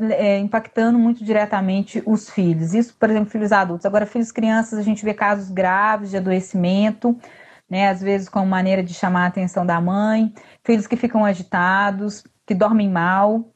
[0.00, 2.74] é, impactando muito diretamente os filhos.
[2.74, 3.86] Isso, por exemplo, filhos adultos.
[3.86, 7.18] Agora, filhos crianças, a gente vê casos graves de adoecimento
[7.72, 7.88] né?
[7.88, 10.30] Às vezes como maneira de chamar a atenção da mãe,
[10.62, 13.48] filhos que ficam agitados, que dormem mal,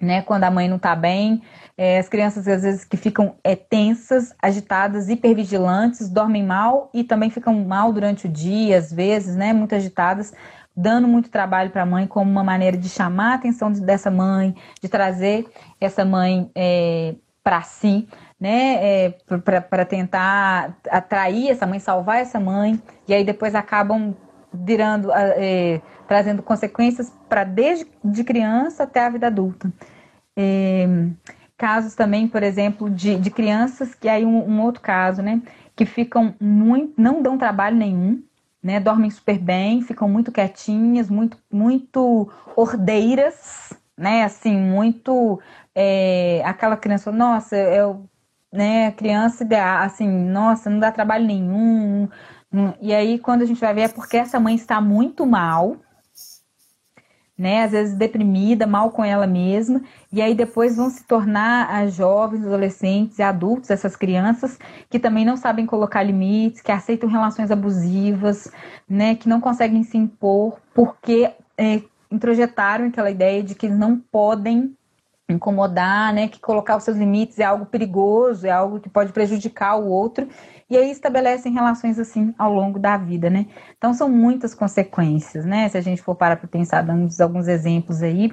[0.00, 0.22] né?
[0.22, 1.42] Quando a mãe não está bem,
[1.76, 7.30] é, as crianças às vezes que ficam é, tensas, agitadas, hipervigilantes, dormem mal e também
[7.30, 9.52] ficam mal durante o dia, às vezes, né?
[9.52, 10.32] Muito agitadas,
[10.76, 14.54] dando muito trabalho para a mãe como uma maneira de chamar a atenção dessa mãe,
[14.80, 15.44] de trazer
[15.80, 18.06] essa mãe é, para si,
[18.40, 19.14] né, é,
[19.70, 24.14] para tentar atrair essa mãe, salvar essa mãe, e aí depois acabam
[24.52, 29.72] virando, é, trazendo consequências para desde de criança até a vida adulta.
[30.36, 30.86] É,
[31.56, 35.42] casos também, por exemplo, de, de crianças, que aí um, um, outro caso, né,
[35.74, 38.22] que ficam muito, não dão trabalho nenhum,
[38.62, 45.40] né, dormem super bem, ficam muito quietinhas, muito, muito ordeiras, né, assim, muito,
[45.74, 48.08] é, aquela criança, nossa, eu
[48.52, 49.46] né, criança,
[49.80, 52.08] assim, nossa, não dá trabalho nenhum.
[52.80, 55.76] E aí, quando a gente vai ver, é porque essa mãe está muito mal,
[57.36, 59.80] né, às vezes deprimida, mal com ela mesma,
[60.12, 64.58] e aí depois vão se tornar as jovens, adolescentes e adultos, essas crianças,
[64.90, 68.50] que também não sabem colocar limites, que aceitam relações abusivas,
[68.88, 71.80] né, que não conseguem se impor, porque é,
[72.10, 74.76] introjetaram aquela ideia de que não podem
[75.28, 79.76] incomodar, né, que colocar os seus limites é algo perigoso, é algo que pode prejudicar
[79.76, 80.26] o outro,
[80.70, 83.46] e aí estabelecem relações assim ao longo da vida, né?
[83.76, 85.68] Então são muitas consequências, né?
[85.68, 88.32] Se a gente for parar para pensar, dando alguns exemplos aí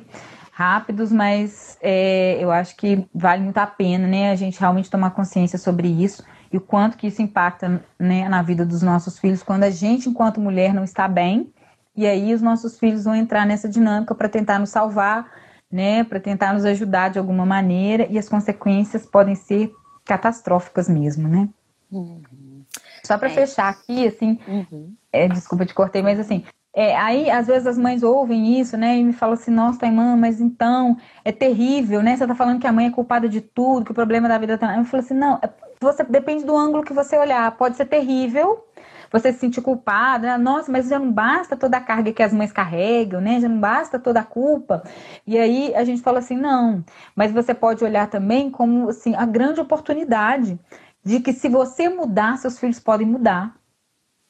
[0.51, 4.31] rápidos, mas é, eu acho que vale muito a pena, né?
[4.31, 8.41] A gente realmente tomar consciência sobre isso e o quanto que isso impacta, né, na
[8.41, 11.51] vida dos nossos filhos quando a gente, enquanto mulher, não está bem,
[11.95, 15.25] e aí os nossos filhos vão entrar nessa dinâmica para tentar nos salvar
[15.71, 21.27] né, para tentar nos ajudar de alguma maneira, e as consequências podem ser catastróficas mesmo,
[21.27, 21.49] né?
[21.91, 22.21] Uhum.
[23.03, 23.31] Só para é.
[23.31, 24.93] fechar aqui, assim, uhum.
[25.11, 26.43] é, desculpa te cortei, mas assim,
[26.73, 30.15] é, aí às vezes as mães ouvem isso, né, e me falam assim, nossa, irmã,
[30.17, 32.17] mas então é terrível, né?
[32.17, 34.57] Você tá falando que a mãe é culpada de tudo, que o problema da vida
[34.57, 34.77] tá.
[34.77, 35.49] Eu falo assim, não, é,
[35.79, 37.49] você depende do ângulo que você olhar.
[37.57, 38.65] Pode ser terrível,
[39.11, 40.37] você se sentir culpada, né?
[40.37, 43.39] nossa, mas já não basta toda a carga que as mães carregam, né?
[43.39, 44.83] Já não basta toda a culpa.
[45.25, 46.83] E aí a gente fala assim, não,
[47.15, 50.59] mas você pode olhar também como assim a grande oportunidade
[51.03, 53.55] de que se você mudar, seus filhos podem mudar.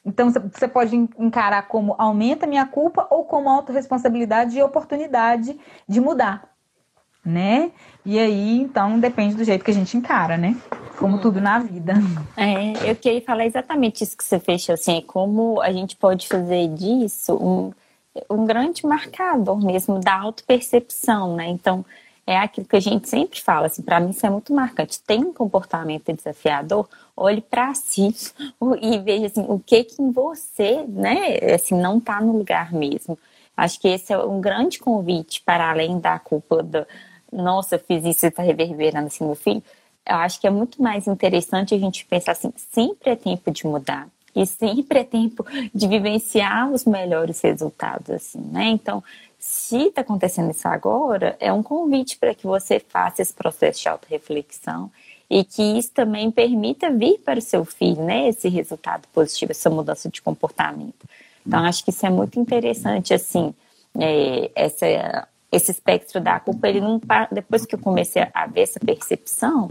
[0.05, 5.57] Então você pode encarar como aumenta minha culpa ou como autorresponsabilidade e oportunidade
[5.87, 6.54] de mudar,
[7.25, 7.71] né?
[8.05, 10.55] E aí, então, depende do jeito que a gente encara, né?
[10.97, 11.95] Como tudo na vida.
[12.37, 16.67] É, eu queria falar exatamente isso que você fechou, assim, como a gente pode fazer
[16.69, 17.73] disso um,
[18.29, 21.47] um grande marcador mesmo da autopercepção, né?
[21.47, 21.83] Então,
[22.27, 25.01] é aquilo que a gente sempre fala, assim, para mim isso é muito marcante.
[25.01, 28.15] Tem um comportamento desafiador, olhe para si
[28.81, 33.17] e veja assim, o que que em você, né, assim, não está no lugar mesmo.
[33.55, 36.85] Acho que esse é um grande convite para além da culpa do,
[37.31, 39.63] nossa, eu fiz isso e está reverberando assim no filho.
[40.07, 43.65] Eu acho que é muito mais interessante a gente pensar assim, sempre é tempo de
[43.65, 44.07] mudar.
[44.35, 48.65] E sempre é tempo de vivenciar os melhores resultados, assim, né?
[48.65, 49.01] Então,
[49.39, 53.87] se está acontecendo isso agora, é um convite para que você faça esse processo de
[53.87, 54.91] auto-reflexão
[55.29, 58.27] e que isso também permita vir para o seu filho, né?
[58.27, 61.07] Esse resultado positivo, essa mudança de comportamento.
[61.47, 63.53] Então, acho que isso é muito interessante, assim,
[63.97, 66.99] é, essa esse espectro da culpa, ele não
[67.31, 69.69] depois que eu comecei a ver essa percepção,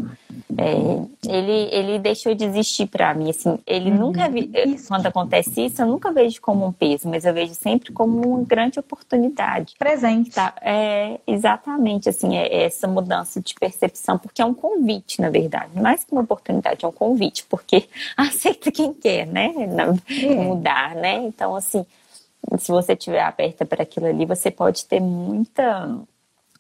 [0.57, 3.99] É, ele, ele deixou de existir para mim, assim, ele uhum.
[3.99, 4.51] nunca vi,
[4.87, 8.45] quando acontece isso, eu nunca vejo como um peso, mas eu vejo sempre como uma
[8.45, 9.75] grande oportunidade.
[9.79, 10.31] Presente.
[10.31, 10.55] Tá?
[10.61, 15.79] É, exatamente, assim, é, é essa mudança de percepção, porque é um convite, na verdade,
[15.79, 20.35] mais que uma oportunidade, é um convite, porque aceita quem quer, né, é.
[20.37, 21.85] mudar, né, então, assim,
[22.59, 25.99] se você estiver aberta para aquilo ali, você pode ter muita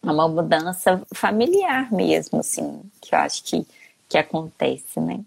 [0.02, 3.66] uma mudança familiar mesmo, assim, que eu acho que,
[4.08, 5.24] que acontece, né?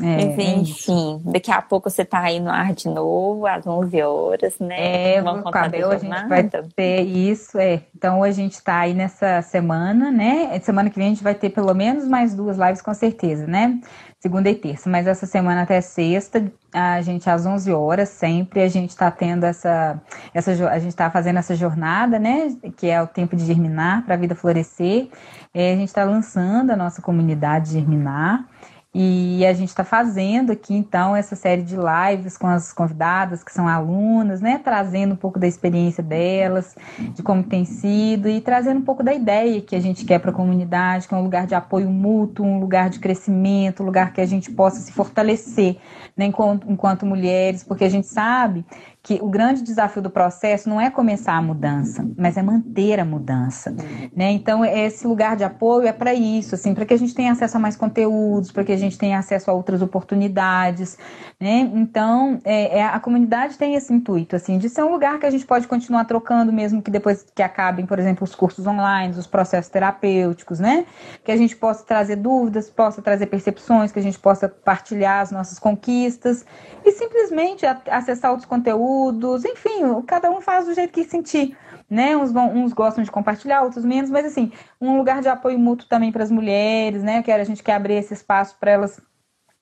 [0.00, 3.46] É, Mas, é enfim, é daqui a pouco você tá aí no ar de novo,
[3.46, 5.16] às 11 horas, né?
[5.16, 7.82] É, Vamos contar a gente vai ter isso, é.
[7.94, 10.58] Então, a gente tá aí nessa semana, né?
[10.60, 13.80] Semana que vem a gente vai ter pelo menos mais duas lives, com certeza, né?
[14.22, 18.68] segunda e terça, mas essa semana até sexta, a gente às 11 horas sempre a
[18.68, 20.00] gente está tendo essa,
[20.32, 24.14] essa a gente está fazendo essa jornada, né, que é o tempo de germinar para
[24.14, 25.08] a vida florescer.
[25.52, 28.46] É, a gente está lançando a nossa comunidade germinar
[28.94, 33.50] e a gente está fazendo aqui, então, essa série de lives com as convidadas que
[33.50, 34.60] são alunas, né?
[34.62, 39.14] Trazendo um pouco da experiência delas, de como tem sido, e trazendo um pouco da
[39.14, 42.44] ideia que a gente quer para a comunidade, que é um lugar de apoio mútuo,
[42.44, 45.78] um lugar de crescimento, um lugar que a gente possa se fortalecer
[46.16, 46.26] né?
[46.26, 48.64] enquanto, enquanto mulheres, porque a gente sabe
[49.02, 53.04] que o grande desafio do processo não é começar a mudança, mas é manter a
[53.04, 53.74] mudança,
[54.14, 54.30] né?
[54.30, 57.56] Então esse lugar de apoio é para isso, assim, para que a gente tenha acesso
[57.56, 60.96] a mais conteúdos, para que a gente tenha acesso a outras oportunidades,
[61.40, 61.68] né?
[61.74, 65.30] Então é, é, a comunidade tem esse intuito, assim, de ser um lugar que a
[65.30, 69.26] gente pode continuar trocando, mesmo que depois que acabem, por exemplo, os cursos online, os
[69.26, 70.86] processos terapêuticos, né?
[71.24, 75.32] Que a gente possa trazer dúvidas, possa trazer percepções, que a gente possa partilhar as
[75.32, 76.46] nossas conquistas
[76.84, 81.56] e simplesmente acessar outros conteúdos conteúdos, enfim, cada um faz do jeito que sentir,
[81.88, 82.16] né?
[82.16, 85.88] Uns, vão, uns gostam de compartilhar, outros menos, mas assim, um lugar de apoio mútuo
[85.88, 87.22] também para as mulheres, né?
[87.22, 89.00] Que a gente quer abrir esse espaço para elas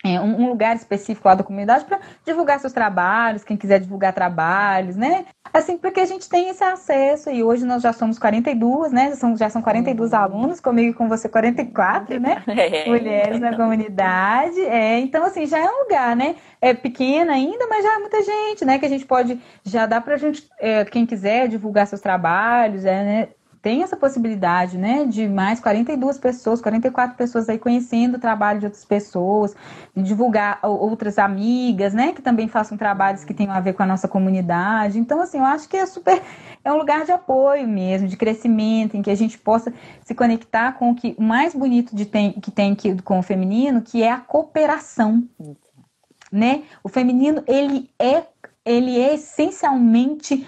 [0.03, 4.15] é, um, um, lugar específico lá da comunidade para divulgar seus trabalhos, quem quiser divulgar
[4.15, 5.27] trabalhos, né?
[5.53, 9.11] Assim, porque a gente tem esse acesso e hoje nós já somos 42, né?
[9.11, 10.19] Já são, já são 42 uhum.
[10.19, 12.43] alunos, comigo e com você 44, né?
[12.61, 12.89] É.
[12.89, 14.61] Mulheres na comunidade.
[14.61, 16.37] É, então, assim, já é um lugar, né?
[16.61, 18.79] É pequeno ainda, mas já é muita gente, né?
[18.79, 23.05] Que a gente pode, já dá pra gente, é, quem quiser divulgar seus trabalhos, é,
[23.05, 23.29] né?
[23.63, 28.67] Tem essa possibilidade, né, de mais 42 pessoas, 44 pessoas aí conhecendo o trabalho de
[28.67, 29.55] outras pessoas,
[29.95, 34.09] divulgar outras amigas, né, que também façam trabalhos que tenham a ver com a nossa
[34.09, 34.99] comunidade.
[34.99, 36.23] Então, assim, eu acho que é super,
[36.65, 39.73] é um lugar de apoio mesmo, de crescimento, em que a gente possa
[40.05, 43.83] se conectar com o que mais bonito de tem, que tem aqui com o feminino,
[43.83, 45.23] que é a cooperação,
[46.33, 46.63] né?
[46.83, 48.23] O feminino, ele é,
[48.65, 50.47] ele é essencialmente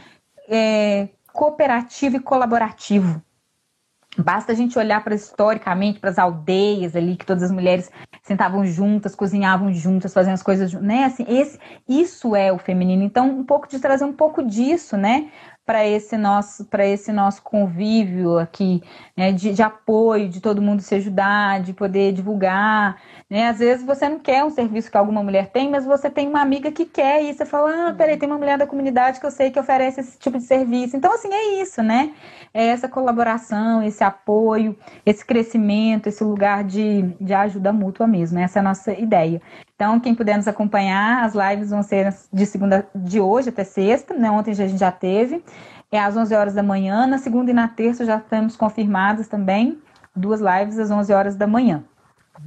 [0.48, 3.22] é, cooperativo e colaborativo.
[4.18, 7.90] Basta a gente olhar para historicamente para as aldeias ali que todas as mulheres
[8.22, 11.04] sentavam juntas, cozinhavam juntas, faziam as coisas, né?
[11.04, 11.58] Assim, esse,
[11.88, 13.02] isso é o feminino.
[13.02, 15.30] Então, um pouco de trazer um pouco disso, né?
[15.64, 18.82] Para esse nosso para esse nosso convívio aqui
[19.16, 23.00] né, de, de, apoio de todo mundo se ajudar de poder divulgar
[23.30, 23.48] né?
[23.48, 26.40] Às vezes você não quer um serviço que alguma mulher tem mas você tem uma
[26.40, 29.30] amiga que quer e você fala ah peraí tem uma mulher da comunidade que eu
[29.30, 30.96] sei que oferece esse tipo de serviço.
[30.96, 32.12] Então assim é isso né?
[32.52, 38.58] É essa colaboração esse apoio esse crescimento esse lugar de, de ajuda mútua mesmo essa
[38.58, 39.40] é a nossa ideia
[39.74, 44.14] então, quem puder nos acompanhar, as lives vão ser de segunda de hoje até sexta,
[44.14, 44.30] né?
[44.30, 45.42] Ontem a gente já teve.
[45.90, 49.78] É às 11 horas da manhã, na segunda e na terça já estamos confirmadas também,
[50.14, 51.84] duas lives às 11 horas da manhã.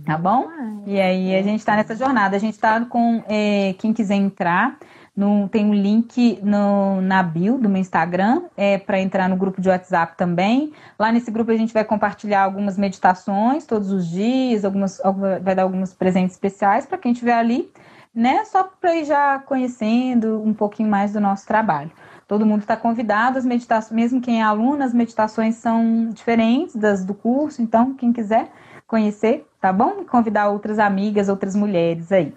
[0.05, 0.47] Tá bom?
[0.85, 2.35] E aí a gente está nessa jornada.
[2.35, 4.77] A gente está com é, quem quiser entrar,
[5.15, 9.61] no, tem um link no, na bio do meu Instagram é, para entrar no grupo
[9.61, 10.73] de WhatsApp também.
[10.99, 15.01] Lá nesse grupo a gente vai compartilhar algumas meditações todos os dias, algumas,
[15.41, 17.71] vai dar alguns presentes especiais para quem estiver ali,
[18.13, 18.43] né?
[18.45, 21.91] Só para ir já conhecendo um pouquinho mais do nosso trabalho.
[22.27, 27.05] Todo mundo está convidado, as meditações, mesmo quem é aluno, as meditações são diferentes das
[27.05, 28.51] do curso, então quem quiser
[28.87, 30.03] conhecer, tá bom?
[30.05, 32.33] Convidar outras amigas, outras mulheres aí.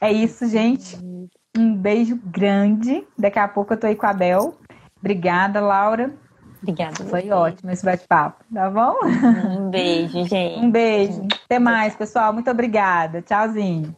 [0.00, 0.98] É isso, gente.
[1.56, 3.06] Um beijo grande.
[3.18, 4.54] Daqui a pouco eu tô aí com a Bel.
[4.98, 6.14] Obrigada, Laura.
[6.62, 7.04] Obrigada.
[7.04, 7.32] Foi você.
[7.32, 8.94] ótimo esse bate-papo, tá bom?
[9.04, 10.60] Um beijo, gente.
[10.60, 11.26] Um beijo.
[11.44, 12.32] Até mais, pessoal.
[12.32, 13.22] Muito obrigada.
[13.22, 13.96] Tchauzinho.